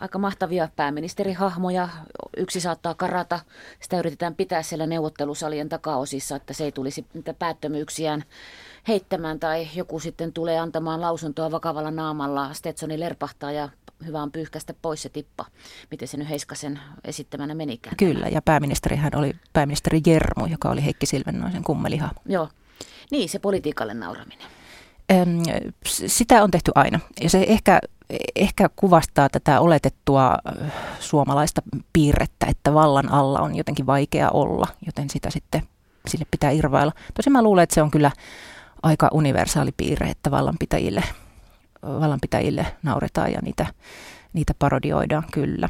[0.02, 1.89] aika mahtavia pääministerihahmoja.
[2.38, 3.39] Yksi saattaa karata.
[3.80, 8.24] Sitä yritetään pitää siellä neuvottelusalien takaosissa, että se ei tulisi niitä päättömyyksiään
[8.88, 12.54] heittämään tai joku sitten tulee antamaan lausuntoa vakavalla naamalla.
[12.54, 13.70] Stetsoni lerpahtaa ja
[14.06, 15.46] hyvä on pyyhkästä pois se tippa.
[15.92, 17.98] Miten se nyt Heiskasen esittämänä menikään?
[17.98, 22.10] Kyllä, ja pääministerihän oli pääministeri Jermu, joka oli Heikki Silvennoisen kummeliha.
[22.26, 22.50] Joo,
[23.12, 24.48] niin se politiikalle nauraminen.
[25.86, 27.00] Sitä on tehty aina.
[27.22, 27.80] Ja se ehkä,
[28.36, 30.38] ehkä kuvastaa tätä oletettua
[31.00, 31.62] suomalaista
[31.94, 35.63] piirrettä, että vallan alla on jotenkin vaikea olla, joten sitä sitten
[36.08, 36.92] sille pitää irvailla.
[37.13, 38.12] Tosin mä luulen, että se on kyllä
[38.84, 41.04] aika universaali piirre, että vallanpitäjille,
[41.84, 43.65] vallanpitäjille nauretaan ja niitä,
[44.34, 45.69] niitä parodioidaan kyllä.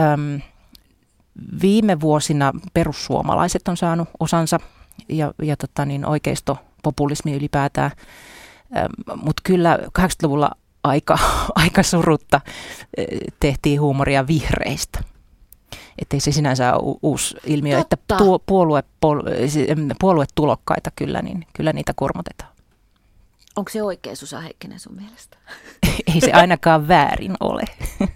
[0.00, 0.40] Öm,
[1.62, 4.60] viime vuosina perussuomalaiset on saanut osansa
[5.08, 7.90] ja, ja tota niin, oikeistopopulismi ylipäätään,
[9.16, 10.50] mutta kyllä 80-luvulla
[10.84, 11.18] aika,
[11.64, 12.40] aika surutta
[13.40, 15.00] tehtiin huumoria vihreistä.
[15.98, 17.94] Että ei se sinänsä ole uusi ilmiö, Totta.
[17.94, 18.82] että puolue,
[20.00, 22.55] puoluetulokkaita kyllä, niin kyllä niitä kurmotetaan.
[23.56, 25.36] Onko se oikein, Susa Heikkinen, sun mielestä?
[26.14, 27.62] ei se ainakaan väärin ole.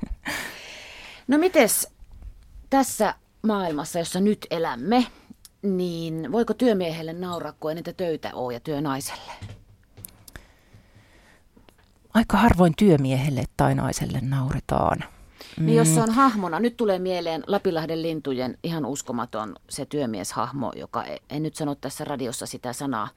[1.29, 1.89] no mites
[2.71, 5.07] tässä maailmassa, jossa nyt elämme,
[5.63, 9.33] niin voiko työmiehelle nauraa, kun ei niitä töitä ole ja työnaiselle?
[12.15, 15.05] Aika harvoin työmiehelle tai naiselle nauretaan.
[15.61, 21.05] Niin jos se on hahmona, nyt tulee mieleen Lapilahden lintujen ihan uskomaton se työmieshahmo, joka
[21.05, 23.09] e- en nyt sano tässä radiossa sitä sanaa,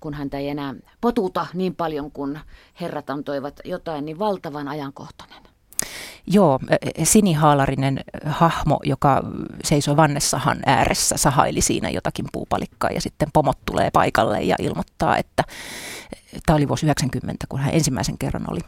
[0.00, 2.40] kun häntä ei enää potuta niin paljon kuin
[2.80, 5.42] herrat antoivat jotain, niin valtavan ajankohtainen.
[6.26, 9.22] Joo, e- e- sinihaalarinen hahmo, joka
[9.64, 15.44] seisoi vannessahan ääressä, sahaili siinä jotakin puupalikkaa ja sitten pomot tulee paikalle ja ilmoittaa, että
[16.46, 18.60] tämä oli vuosi 90, kun hän ensimmäisen kerran oli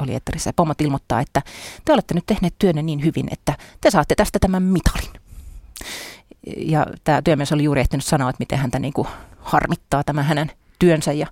[0.00, 0.48] oli Etterissä.
[0.48, 1.42] Ja pomot ilmoittaa, että
[1.84, 5.20] te olette nyt tehneet työnne niin hyvin, että te saatte tästä tämän mitalin.
[6.56, 9.08] Ja tämä työmies oli juuri ehtinyt sanoa, että miten häntä niin kuin
[9.40, 11.26] harmittaa tämä hänen työnsä ja,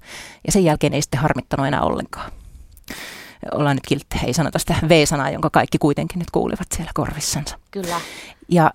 [0.47, 2.33] ja sen jälkeen ei sitten harmittanut enää ollenkaan.
[3.53, 7.59] Ollaan nyt kilttejä, ei sanota sitä V-sanaa, jonka kaikki kuitenkin nyt kuulivat siellä korvissansa.
[7.71, 8.01] Kyllä.
[8.49, 8.71] Ja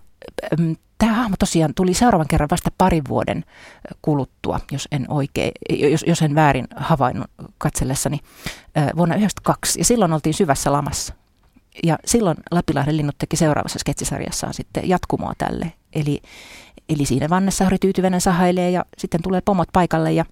[0.97, 3.43] tämä hahmo tosiaan tuli seuraavan kerran vasta parin vuoden
[4.01, 8.19] kuluttua, jos en, oikein, jos, jos en väärin havainnut katsellessani,
[8.75, 9.79] vuonna 1992.
[9.79, 11.13] Ja silloin oltiin syvässä lamassa.
[11.83, 15.73] Ja silloin Lapilahden linnut teki seuraavassa sketsisarjassaan sitten jatkumoa tälle.
[15.93, 16.21] Eli,
[16.89, 20.25] eli siinä vannessa Tyytyväinen sahailee ja sitten tulee pomot paikalle ja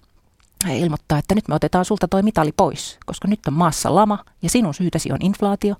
[0.68, 4.18] he ilmoittaa, että nyt me otetaan sulta toi mitali pois, koska nyt on maassa lama
[4.42, 5.74] ja sinun syytäsi on inflaatio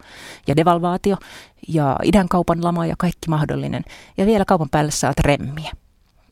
[0.46, 1.16] ja devalvaatio
[1.68, 3.84] ja idän kaupan lama ja kaikki mahdollinen.
[4.16, 5.72] Ja vielä kaupan päälle saat remmiä.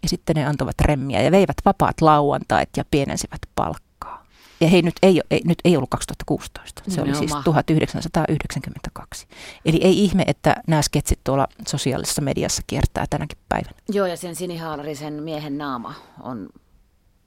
[0.02, 4.26] Ja sitten ne antoivat remmiä ja veivät vapaat lauantait ja pienensivät palkkaa.
[4.60, 9.26] Ja hei, nyt ei, ei, nyt ei ollut 2016, se oli siis 1992.
[9.64, 13.74] Eli ei ihme, että nämä sketsit tuolla sosiaalisessa mediassa kiertää tänäkin päivänä.
[13.88, 16.48] Joo, ja sen sinihaalarisen miehen naama on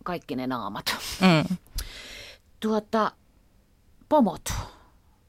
[0.04, 0.86] kaikki ne naamat.
[1.22, 1.58] Mm.
[2.60, 3.12] Tuota,
[4.10, 4.54] pomot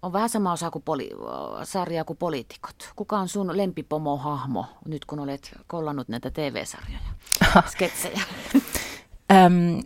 [0.03, 2.93] on vähän sama osa kuin poli- sarja kuin poliitikot.
[2.97, 6.99] Kuka on sun lempipomo-hahmo nyt, kun olet kollannut näitä TV-sarjoja,
[7.73, 8.21] sketsejä?
[9.33, 9.83] Öm,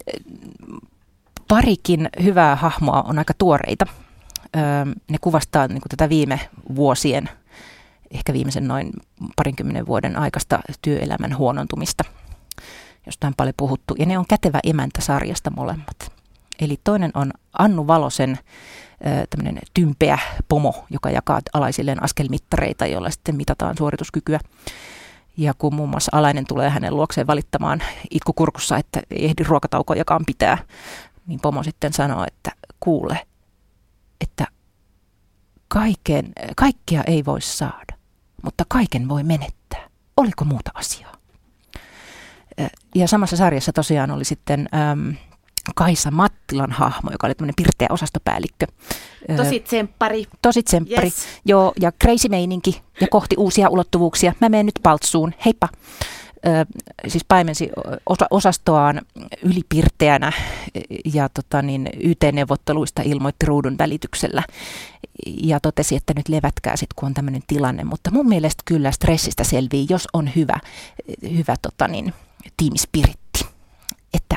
[1.49, 3.87] parikin hyvää hahmoa on aika tuoreita.
[4.57, 6.41] Öm, ne kuvastaa niin kuin tätä viime
[6.75, 7.29] vuosien,
[8.11, 8.93] ehkä viimeisen noin
[9.37, 12.05] parinkymmenen vuoden aikaista työelämän huonontumista–
[13.07, 16.13] josta on paljon puhuttu, ja ne on kätevä emäntä sarjasta molemmat.
[16.61, 18.39] Eli toinen on Annu Valosen
[19.31, 24.41] tämmöinen tympeä pomo, joka jakaa alaisilleen askelmittareita, joilla sitten mitataan suorituskykyä.
[25.37, 30.59] Ja kun muun muassa alainen tulee hänen luokseen valittamaan itkukurkussa, että ei ehdi ruokataukojakaan pitää,
[31.27, 33.27] niin pomo sitten sanoo, että kuule,
[34.21, 34.47] että
[35.69, 37.95] kaiken, kaikkea ei voi saada,
[38.43, 39.89] mutta kaiken voi menettää.
[40.17, 41.18] Oliko muuta asiaa?
[42.95, 45.15] Ja samassa sarjassa tosiaan oli sitten äm,
[45.75, 48.67] Kaisa Mattilan hahmo, joka oli tämmöinen pirteä osastopäällikkö.
[49.37, 50.25] Tosi tsemppari.
[50.43, 51.27] Tosi tsemppari, yes.
[51.45, 54.33] joo, ja crazy meininki ja kohti uusia ulottuvuuksia.
[54.41, 55.69] Mä menen nyt paltsuun, heippa.
[57.09, 57.71] Siis paimensi
[58.07, 59.01] osa, osastoaan
[59.43, 60.33] ylipirteänä
[61.15, 64.43] ja tota niin, YT-neuvotteluista ilmoitti ruudun välityksellä
[65.27, 67.85] ja totesi, että nyt levätkää sitten, kun on tämmöinen tilanne.
[67.85, 70.57] Mutta mun mielestä kyllä stressistä selvii, jos on hyvä,
[71.37, 72.15] hyvä tota niin,
[72.57, 73.47] tiimispiritti.
[74.15, 74.37] Että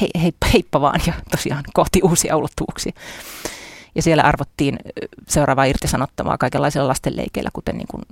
[0.00, 2.92] he, heippa, heippa vaan ja tosiaan kohti uusia ulottuvuuksia.
[3.94, 4.78] Ja siellä arvottiin
[5.28, 8.02] seuraavaa irtisanottavaa kaikenlaisilla lastenleikeillä, kuten niin kuin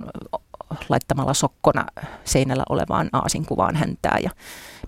[0.89, 1.85] laittamalla sokkona
[2.25, 4.29] seinällä olevaan aasinkuvaan häntää ja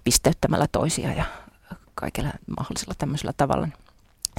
[0.03, 1.23] pisteyttämällä toisia ja
[1.95, 3.67] kaikella mahdollisella tämmöisellä tavalla.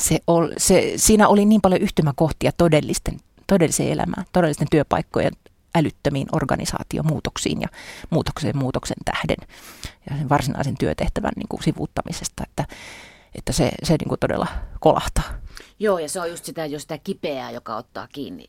[0.01, 5.33] Se ol, se, siinä oli niin paljon yhtymäkohtia todellisten, todelliseen elämään, todellisten työpaikkojen
[5.75, 7.69] älyttömiin organisaatiomuutoksiin ja
[8.11, 9.49] muutokseen muutoksen tähden
[10.11, 12.65] ja sen varsinaisen työtehtävän niin kuin sivuuttamisesta, että,
[13.35, 14.47] että se, se niin kuin todella
[14.81, 15.25] kolahtaa.
[15.83, 18.45] Joo, ja se on just sitä, jos sitä kipeää, joka ottaa kiinni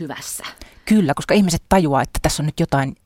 [0.00, 0.44] hyvässä.
[0.84, 2.96] Kyllä, koska ihmiset tajuaa, että tässä on nyt jotain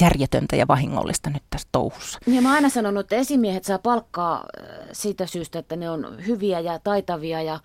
[0.00, 2.18] järjetöntä ja vahingollista nyt tässä touhussa.
[2.26, 6.60] Ja mä aina sanonut, että esimiehet saa palkkaa äh, siitä syystä, että ne on hyviä
[6.60, 7.60] ja taitavia ja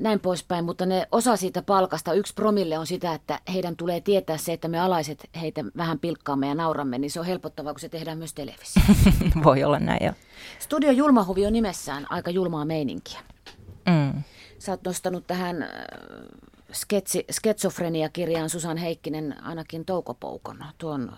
[0.00, 4.36] näin poispäin, mutta ne osa siitä palkasta, yksi promille on sitä, että heidän tulee tietää
[4.36, 7.88] se, että me alaiset heitä vähän pilkkaamme ja nauramme, niin se on helpottavaa, kun se
[7.88, 8.80] tehdään myös televisiossa.
[9.44, 10.12] Voi olla näin, jo.
[10.58, 13.20] Studio Julmahuvi on nimessään aika julmaa meininkiä.
[13.86, 14.22] Mm.
[14.58, 15.70] Sä oot nostanut tähän äh,
[16.72, 21.12] sketsi, sketsofrenia-kirjaan Susan Heikkinen ainakin toukopoukon, tuon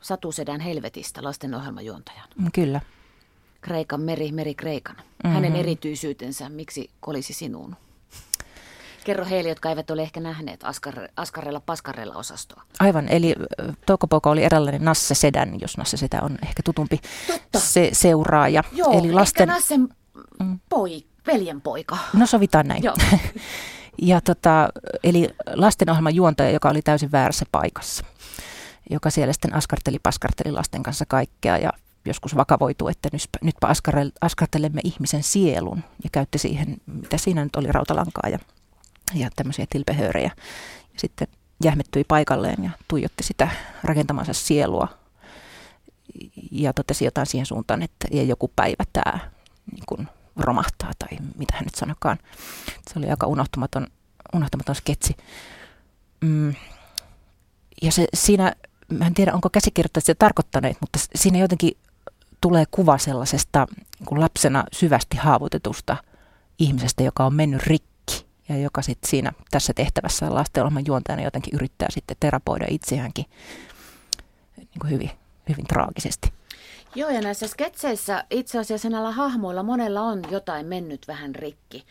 [0.00, 2.28] Satusedän helvetistä lastenohjelmajuontajan.
[2.52, 2.80] Kyllä.
[3.60, 4.96] Kreikan meri, meri Kreikan.
[4.96, 5.30] Mm-hmm.
[5.30, 7.76] Hänen erityisyytensä, miksi kolisi sinuun?
[9.04, 12.62] Kerro heille, jotka eivät ole ehkä nähneet Askar, Askarella Paskarella osastoa.
[12.80, 13.34] Aivan, eli
[13.86, 17.58] Toukopoika oli eräänlainen Nasse Sedän, jos Nasse Sedä on ehkä tutumpi Totta.
[17.58, 18.64] se seuraaja.
[18.72, 19.42] Joo, eli lasten...
[19.42, 19.88] ehkä Nassen
[20.40, 20.60] mm.
[21.26, 21.98] Veljen poika.
[22.12, 22.82] No sovitaan näin.
[22.82, 22.94] Joo.
[24.02, 24.68] ja tota,
[25.04, 28.04] eli lastenohjelman juontaja, joka oli täysin väärässä paikassa
[28.90, 31.72] joka siellä sitten askarteli paskarteli lasten kanssa kaikkea ja
[32.04, 33.08] joskus vakavoitu, että
[33.42, 33.68] nytpä
[34.20, 38.38] askartelemme ihmisen sielun ja käytti siihen, mitä siinä nyt oli, rautalankaa ja,
[39.14, 40.30] ja tämmöisiä tilpehöörejä.
[40.92, 41.28] Ja sitten
[41.64, 43.48] jähmettyi paikalleen ja tuijotti sitä
[43.84, 44.88] rakentamansa sielua
[46.50, 49.18] ja totesi jotain siihen suuntaan, että ja joku päivä tämä
[49.72, 52.18] niin kuin romahtaa tai mitä hän nyt sanokaan.
[52.92, 53.86] Se oli aika unohtumaton,
[54.34, 55.16] unohtumaton sketsi.
[56.20, 56.54] Mm.
[57.82, 58.52] Ja se, siinä,
[58.88, 61.76] mä en tiedä onko käsikirjoittajat sitä tarkoittaneet, mutta siinä jotenkin
[62.40, 63.66] tulee kuva sellaisesta
[64.00, 65.96] niin lapsena syvästi haavoitetusta
[66.58, 71.88] ihmisestä, joka on mennyt rikki ja joka sitten siinä tässä tehtävässä lastenohjelman juontajana jotenkin yrittää
[71.90, 73.24] sitten terapoida itseäänkin
[74.56, 75.10] niin kuin hyvin,
[75.48, 76.32] hyvin traagisesti.
[76.94, 81.84] Joo, ja näissä sketseissä itse asiassa näillä hahmoilla monella on jotain mennyt vähän rikki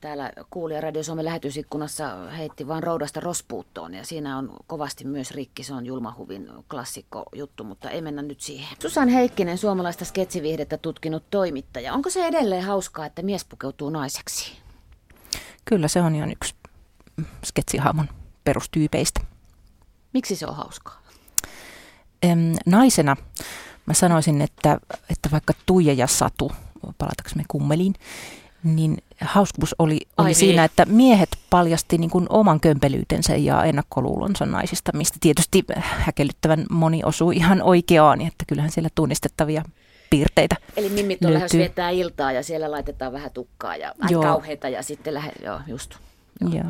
[0.00, 5.62] täällä kuulija Radio Suomen lähetysikkunassa heitti vain roudasta rospuuttoon ja siinä on kovasti myös rikki,
[5.62, 8.76] se on Julmahuvin klassikko juttu, mutta ei mennä nyt siihen.
[8.82, 11.94] Susan Heikkinen, suomalaista sketsivihdettä tutkinut toimittaja.
[11.94, 14.52] Onko se edelleen hauskaa, että mies pukeutuu naiseksi?
[15.64, 16.54] Kyllä se on ihan yksi
[17.44, 18.08] sketsihahmon
[18.44, 19.20] perustyypeistä.
[20.12, 21.02] Miksi se on hauskaa?
[22.22, 23.16] Em, naisena
[23.88, 24.78] mä sanoisin, että,
[25.10, 27.94] että vaikka Tuija ja Satu, palataanko me kummeliin,
[28.64, 30.64] niin hauskuus oli, oli siinä, niin.
[30.64, 37.30] että miehet paljasti niin kuin oman kömpelyytensä ja ennakkoluulonsa naisista, mistä tietysti häkellyttävän moni osuu
[37.30, 39.62] ihan oikeaan, että kyllähän siellä tunnistettavia
[40.10, 44.68] piirteitä Eli mimmit on lähes viettää iltaa ja siellä laitetaan vähän tukkaa ja vähän kauheita
[44.68, 45.94] ja sitten lähde, joo, just.
[46.40, 46.64] Joo, joo.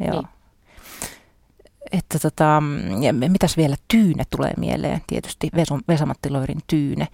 [0.00, 0.12] joo.
[0.12, 0.28] Niin.
[1.98, 2.62] Että tota,
[3.28, 5.50] mitäs vielä, Tyyne tulee mieleen, tietysti
[5.88, 7.08] Vesamatti Loirin Tyyne.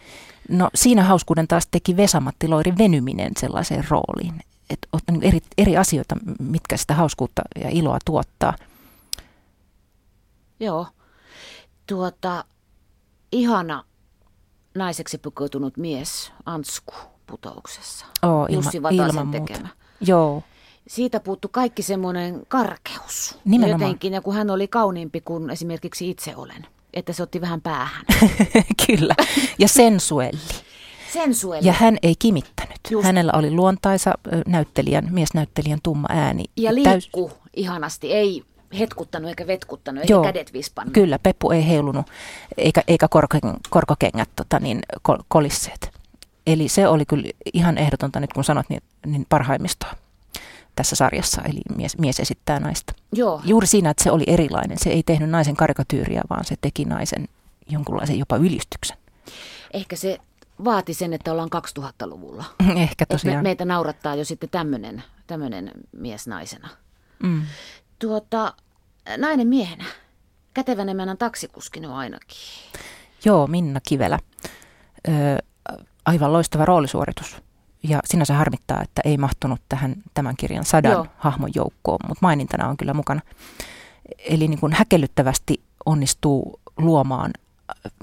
[0.49, 4.41] No siinä hauskuuden taas teki Vesamatti Loirin venyminen sellaiseen rooliin,
[4.71, 8.55] että on niin eri, eri asioita, mitkä sitä hauskuutta ja iloa tuottaa.
[10.61, 10.87] Joo.
[11.87, 12.45] Tuota,
[13.33, 13.85] ihana
[14.75, 16.95] naiseksi pukeutunut mies Ansku
[17.27, 18.07] putouksessa.
[18.23, 19.59] Oo, ilma, Jussi Vatasen ilman tekemä.
[19.59, 19.75] Muuta.
[20.01, 20.43] Joo.
[20.91, 23.39] Siitä puuttu kaikki semmoinen karkeus.
[23.45, 23.81] Nimenomaan.
[23.81, 26.67] Jotenkin, ja kun hän oli kauniimpi kuin esimerkiksi itse olen.
[26.95, 28.05] Että se otti vähän päähän.
[28.87, 29.15] Kyllä.
[29.59, 30.41] Ja sensuelli.
[31.13, 31.67] Sensuelli.
[31.67, 32.79] Ja hän ei kimittänyt.
[32.91, 33.05] Just.
[33.05, 34.15] Hänellä oli luontaisa
[34.47, 36.45] näyttelijän, miesnäyttelijän tumma ääni.
[36.57, 37.41] Ja liikku Täys...
[37.57, 38.13] ihanasti.
[38.13, 38.43] Ei
[38.79, 40.95] hetkuttanut eikä vetkuttanut, eikä Joo, kädet vispannut.
[40.95, 42.07] Kyllä, Peppu ei heilunut,
[42.57, 43.39] eikä, eikä korko,
[43.71, 45.91] korkokengät tota, niin, kol, kolisseet.
[46.47, 49.93] Eli se oli kyllä ihan ehdotonta nyt kun sanot, niin, niin parhaimmistoa
[50.81, 52.93] tässä sarjassa, eli mies, mies esittää naista.
[53.13, 53.41] Joo.
[53.45, 54.79] Juuri siinä, että se oli erilainen.
[54.79, 57.29] Se ei tehnyt naisen karikatyyriä, vaan se teki naisen
[57.69, 58.97] jonkunlaisen jopa ylistyksen.
[59.73, 60.19] Ehkä se
[60.65, 62.45] vaati sen, että ollaan 2000-luvulla.
[62.77, 63.39] Ehkä tosiaan.
[63.39, 64.49] Me, meitä naurattaa jo sitten
[65.27, 66.69] tämmöinen mies naisena.
[67.23, 67.43] Mm.
[67.99, 68.55] Tuota,
[69.17, 69.85] nainen miehenä.
[70.55, 72.39] Kätevän emännän taksikuskin on ainakin.
[73.25, 74.19] Joo, Minna Kivelä.
[75.09, 75.13] Ö,
[76.05, 77.37] aivan loistava roolisuoritus.
[77.83, 81.07] Ja sinänsä harmittaa, että ei mahtunut tähän tämän kirjan sadan Joo.
[81.17, 83.21] hahmon joukkoon, mutta mainintana on kyllä mukana.
[84.19, 87.31] Eli niin kuin häkellyttävästi onnistuu luomaan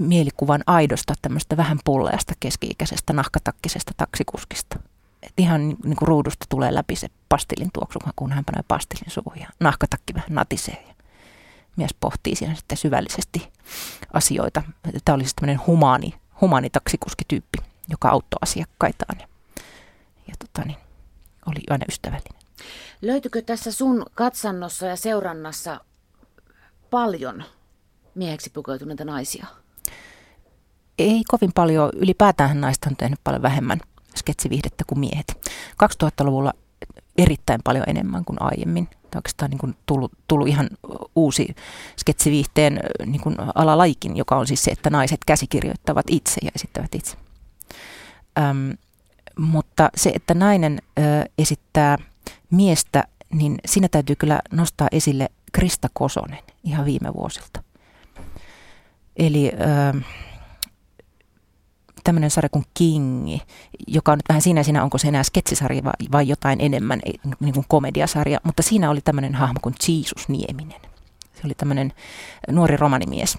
[0.00, 4.78] mielikuvan aidosta tämmöistä vähän pulleasta keski-ikäisestä nahkatakkisesta taksikuskista.
[5.22, 9.40] Et ihan niin kuin ruudusta tulee läpi se pastillin tuoksu, kun hän panee pastillin suuhun
[9.40, 10.84] ja nahkatakki vähän natisee.
[10.88, 10.94] Ja
[11.76, 13.48] mies pohtii siinä sitten syvällisesti
[14.12, 14.62] asioita.
[15.04, 17.58] Tämä oli siis tämmöinen humaani, humaani taksikuskityyppi,
[17.90, 19.18] joka auttoi asiakkaitaan.
[20.28, 20.78] Ja, tota niin,
[21.46, 22.42] oli aina ystävällinen.
[23.02, 25.80] Löytyykö tässä sun katsannossa ja seurannassa
[26.90, 27.44] paljon
[28.14, 29.46] mieheksi pukeutuneita naisia?
[30.98, 31.90] Ei kovin paljon.
[31.96, 33.80] Ylipäätään naista on tehnyt paljon vähemmän
[34.16, 35.52] sketsivihdettä kuin miehet.
[36.04, 36.52] 2000-luvulla
[37.18, 38.86] erittäin paljon enemmän kuin aiemmin.
[38.86, 40.68] Tämä on oikeastaan niin kuin tullut, tullut ihan
[41.16, 41.56] uusi
[41.96, 47.16] sketsiviihteen niin kuin alalaikin, joka on siis se, että naiset käsikirjoittavat itse ja esittävät itse.
[48.38, 48.76] Öm,
[49.38, 51.02] mutta se, että nainen ö,
[51.38, 51.98] esittää
[52.50, 57.62] miestä, niin siinä täytyy kyllä nostaa esille Krista Kosonen ihan viime vuosilta.
[59.16, 59.52] Eli
[59.94, 60.00] ö,
[62.04, 63.42] tämmöinen sarja kuin Kingi,
[63.86, 67.00] joka on nyt vähän siinä siinä, onko se enää sketsisarja vai, vai jotain enemmän,
[67.40, 70.80] niin kuin komediasarja, mutta siinä oli tämmöinen hahmo kuin Jesus Nieminen.
[71.34, 71.92] Se oli tämmöinen
[72.50, 73.38] nuori romanimies,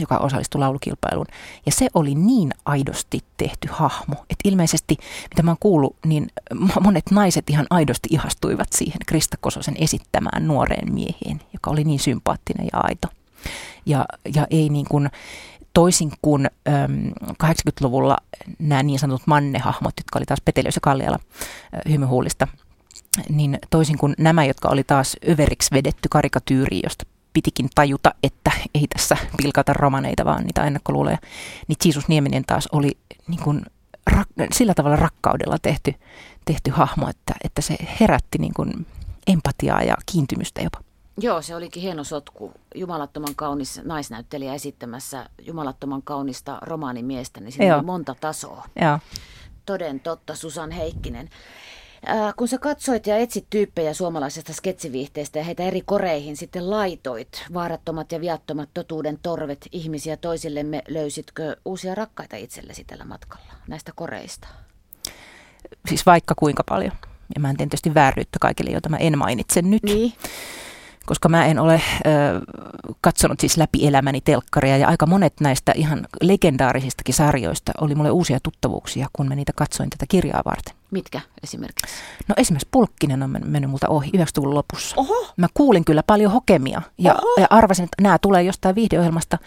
[0.00, 1.26] joka osallistui laulukilpailuun.
[1.66, 4.96] Ja se oli niin aidosti tehty hahmo, että ilmeisesti,
[5.30, 6.26] mitä mä oon kuullut, niin
[6.80, 12.68] monet naiset ihan aidosti ihastuivat siihen Krista Kososen esittämään nuoreen mieheen, joka oli niin sympaattinen
[12.72, 13.08] ja aito.
[13.86, 15.10] Ja, ja ei niin kuin,
[15.74, 17.12] toisin kuin äm,
[17.44, 18.16] 80-luvulla
[18.58, 21.18] nämä niin sanotut mannehahmot, jotka oli taas Petelius ja Kalliala
[21.88, 22.48] hymyhuulista,
[23.28, 28.86] niin toisin kuin nämä, jotka oli taas överiksi vedetty karikatyyri, josta pitikin tajuta, että ei
[28.86, 31.18] tässä pilkata romaneita, vaan niitä ennakkoluuloja,
[31.68, 33.62] niin Jesus Nieminen taas oli niin kuin
[34.10, 35.94] rak- sillä tavalla rakkaudella tehty,
[36.44, 38.86] tehty hahmo, että, että se herätti niin kuin
[39.26, 40.80] empatiaa ja kiintymystä jopa.
[41.18, 42.52] Joo, se olikin hieno sotku.
[42.74, 47.76] Jumalattoman kaunis naisnäyttelijä esittämässä jumalattoman kaunista romaanimiestä, niin siinä Joo.
[47.76, 48.64] oli monta tasoa.
[48.80, 48.98] Joo.
[49.66, 51.28] Toden totta, Susan Heikkinen.
[52.08, 57.44] Äh, kun sä katsoit ja etsit tyyppejä suomalaisesta sketsiviihteestä ja heitä eri koreihin sitten laitoit,
[57.54, 64.48] vaarattomat ja viattomat totuuden torvet ihmisiä toisillemme, löysitkö uusia rakkaita itsellesi tällä matkalla näistä koreista?
[65.88, 66.92] Siis vaikka kuinka paljon.
[67.34, 69.82] Ja mä en tietysti vääryyttä kaikille, joita mä en mainitse nyt.
[69.82, 70.12] Niin
[71.06, 72.08] koska mä en ole ö,
[73.00, 78.38] katsonut siis läpi elämäni telkkaria ja aika monet näistä ihan legendaarisistakin sarjoista oli mulle uusia
[78.42, 80.81] tuttavuuksia, kun mä niitä katsoin tätä kirjaa varten.
[80.92, 81.94] Mitkä esimerkiksi?
[82.28, 84.94] No esimerkiksi Pulkkinen on mennyt multa ohi 90-luvun lopussa.
[84.98, 85.26] Oho.
[85.36, 89.38] Mä kuulin kyllä paljon hokemia ja, ja arvasin, että nämä tulee jostain viihdeohjelmasta,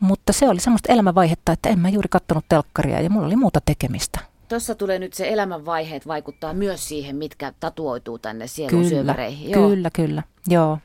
[0.00, 3.60] mutta se oli semmoista elämänvaihetta, että en mä juuri katsonut telkkaria ja mulla oli muuta
[3.60, 4.20] tekemistä.
[4.48, 9.50] Tuossa tulee nyt se elämänvaiheet vaikuttaa myös siihen, mitkä tatuoituu tänne sielun syöväreihin.
[9.50, 9.68] Joo.
[9.68, 10.22] Kyllä, kyllä.
[10.46, 10.78] Joo.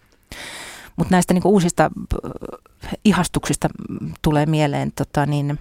[0.95, 1.91] Mutta näistä niinku uusista
[3.05, 3.69] ihastuksista
[4.21, 5.59] tulee mieleen tota, niin,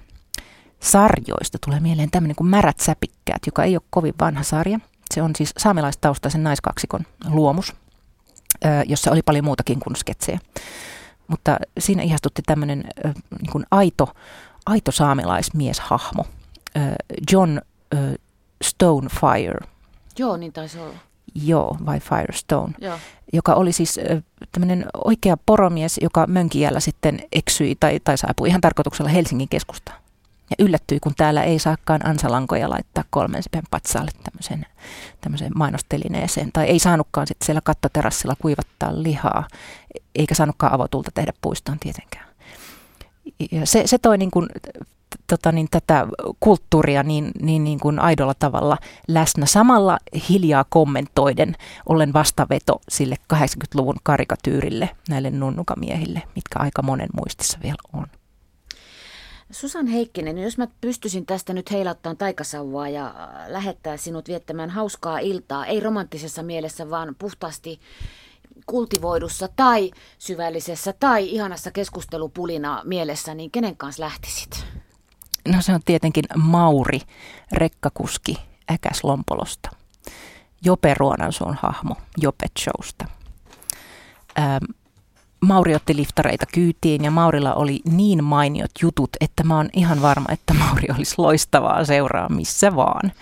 [0.83, 4.79] sarjoista tulee mieleen tämmöinen kuin Märät säpikkäät, joka ei ole kovin vanha sarja.
[5.14, 7.75] Se on siis saamelaistaustaisen naiskaksikon luomus,
[8.87, 10.38] jossa oli paljon muutakin kuin sketsejä.
[11.29, 12.85] Mutta siinä ihastutti tämmöinen
[13.42, 14.09] niin aito,
[14.66, 16.27] aito saamelaismieshahmo,
[17.33, 17.61] John
[18.64, 19.66] Stonefire.
[20.18, 20.95] Joo, niin taisi olla.
[21.35, 22.99] Joo, vai Firestone, Joo.
[23.33, 24.01] joka oli siis
[24.53, 30.02] tämmöinen oikea poromies, joka mönkijällä sitten eksyi tai, tai saapui ihan tarkoituksella Helsingin keskustaan.
[30.59, 34.67] Ja yllättyi, kun täällä ei saakaan ansalankoja laittaa kolmen sipen patsaalle tämmöiseen,
[35.21, 36.53] tämmöiseen mainostelineeseen.
[36.53, 39.49] Tai ei saanutkaan sitten siellä kattoterassilla kuivattaa lihaa,
[40.15, 42.27] eikä saanutkaan avotulta tehdä puistoon tietenkään.
[43.53, 44.49] Ja se, se toi niin kuin
[45.27, 46.07] tota, niin tätä
[46.41, 49.47] kulttuuria niin, niin, niin kuin aidolla tavalla läsnä.
[49.47, 51.57] Samalla hiljaa kommentoiden
[51.88, 58.07] ollen vastaveto sille 80-luvun karikatyyrille, näille nunnukamiehille, mitkä aika monen muistissa vielä on.
[59.53, 63.15] Susan Heikkinen, jos mä pystyisin tästä nyt heilauttaa taikasauvaa ja
[63.46, 67.81] lähettää sinut viettämään hauskaa iltaa, ei romanttisessa mielessä, vaan puhtaasti
[68.67, 74.67] kultivoidussa tai syvällisessä tai ihanassa keskustelupulina mielessä, niin kenen kanssa lähtisit?
[75.48, 77.00] No se on tietenkin Mauri,
[77.53, 78.37] rekkakuski
[78.71, 79.71] Äkäs Lompolosta.
[80.65, 83.05] Jope Ruonansuun hahmo Jopet Showsta.
[84.38, 84.65] Ähm,
[85.43, 90.27] Mauri otti liftareita kyytiin ja Maurilla oli niin mainiot jutut, että mä oon ihan varma,
[90.33, 93.13] että Mauri olisi loistavaa seuraa missä vaan.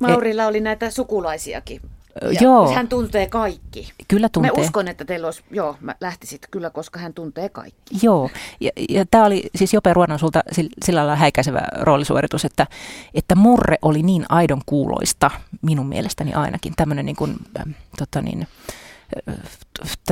[0.00, 1.80] Maurilla oli näitä sukulaisiakin.
[2.22, 2.74] Ja joo.
[2.74, 3.92] Hän tuntee kaikki.
[4.08, 4.52] Kyllä tuntee.
[4.56, 7.96] Mä uskon, että teillä olisi, joo, mä lähtisit kyllä, koska hän tuntee kaikki.
[8.02, 8.30] Joo,
[8.60, 10.42] ja, ja tämä oli siis Jope Ruonan sulta
[10.84, 12.66] sillä lailla häikäisevä roolisuoritus, että,
[13.14, 15.30] että murre oli niin aidon kuuloista,
[15.62, 18.48] minun mielestäni ainakin, tämmöinen niin kuin, äh, tota niin, äh,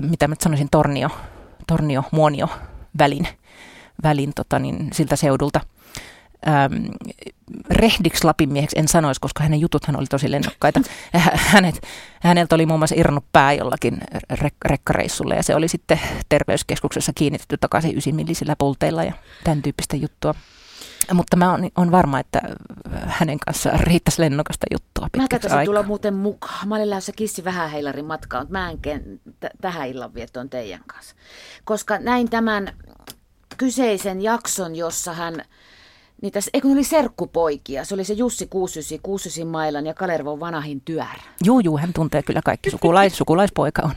[0.03, 1.09] mitä mä sanoisin, tornio,
[1.67, 2.49] tornio, muonio
[2.99, 3.29] välin,
[4.03, 5.61] välin tota niin, siltä seudulta–
[6.49, 6.87] ähm,
[7.71, 10.81] rehdiksi Lapin mieheksi en sanoisi, koska hänen jututhan oli tosi lennokkaita.
[11.53, 11.81] Hänet,
[12.23, 13.99] häneltä oli muun muassa irronnut pää jollakin
[14.33, 19.13] rek- rekkareissulle ja se oli sitten terveyskeskuksessa kiinnitetty takaisin ysimillisillä pulteilla ja
[19.45, 20.35] tämän tyyppistä juttua.
[21.13, 22.41] Mutta mä on varma, että
[23.07, 26.69] hänen kanssaan riittäisi lennokasta juttua Mä katsoisin tulla muuten mukaan.
[26.69, 31.15] Mä olin lähdössä Kissi Vähäheilarin matkaan, mutta mä en ken, t- tähän illanviettoon teidän kanssa.
[31.65, 32.73] Koska näin tämän
[33.57, 35.45] kyseisen jakson, jossa hän
[36.25, 37.85] Niitä, eikö ne oli serkkupoikia?
[37.85, 41.19] Se oli se Jussi Kuusysi, Kuusysin Mailan ja Kalervon vanahin tyär.
[41.45, 42.71] Juu, juu, hän tuntee kyllä kaikki.
[42.71, 43.93] Sukulais, sukulaispoika on.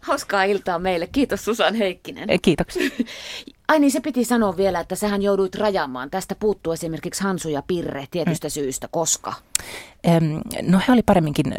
[0.00, 1.06] Hauskaa iltaa meille.
[1.06, 2.28] Kiitos Susan Heikkinen.
[2.42, 2.90] Kiitoksia.
[3.68, 6.10] Ai niin, se piti sanoa vielä, että sähän jouduit rajaamaan.
[6.10, 8.52] Tästä puuttuu esimerkiksi Hansu ja Pirre tietystä hmm.
[8.52, 8.88] syystä.
[8.90, 9.32] Koska?
[10.62, 11.54] no he oli paremminkin,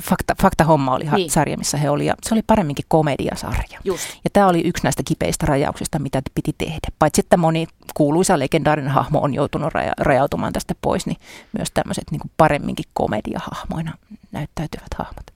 [0.00, 1.30] fakta, fakta homma oli niin.
[1.30, 3.78] sarja, missä he oli, ja se oli paremminkin komediasarja.
[3.84, 4.04] Just.
[4.24, 6.88] Ja tämä oli yksi näistä kipeistä rajauksista, mitä piti tehdä.
[6.98, 11.18] Paitsi että moni kuuluisa legendaarinen hahmo on joutunut raja, rajautumaan tästä pois, niin
[11.58, 13.92] myös tämmöiset niin paremminkin komediahahmoina
[14.32, 15.26] näyttäytyvät hahmot.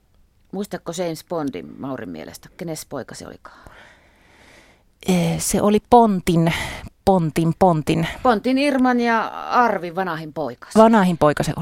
[0.53, 2.49] Muistatko James Bondin Maurin mielestä?
[2.57, 3.76] Kenes poika se olikaan?
[5.39, 6.53] Se oli Pontin,
[7.05, 8.07] Pontin, Pontin.
[8.23, 10.69] Pontin Irman ja Arvi Vanahin poika.
[10.77, 11.53] Vanahin poika se.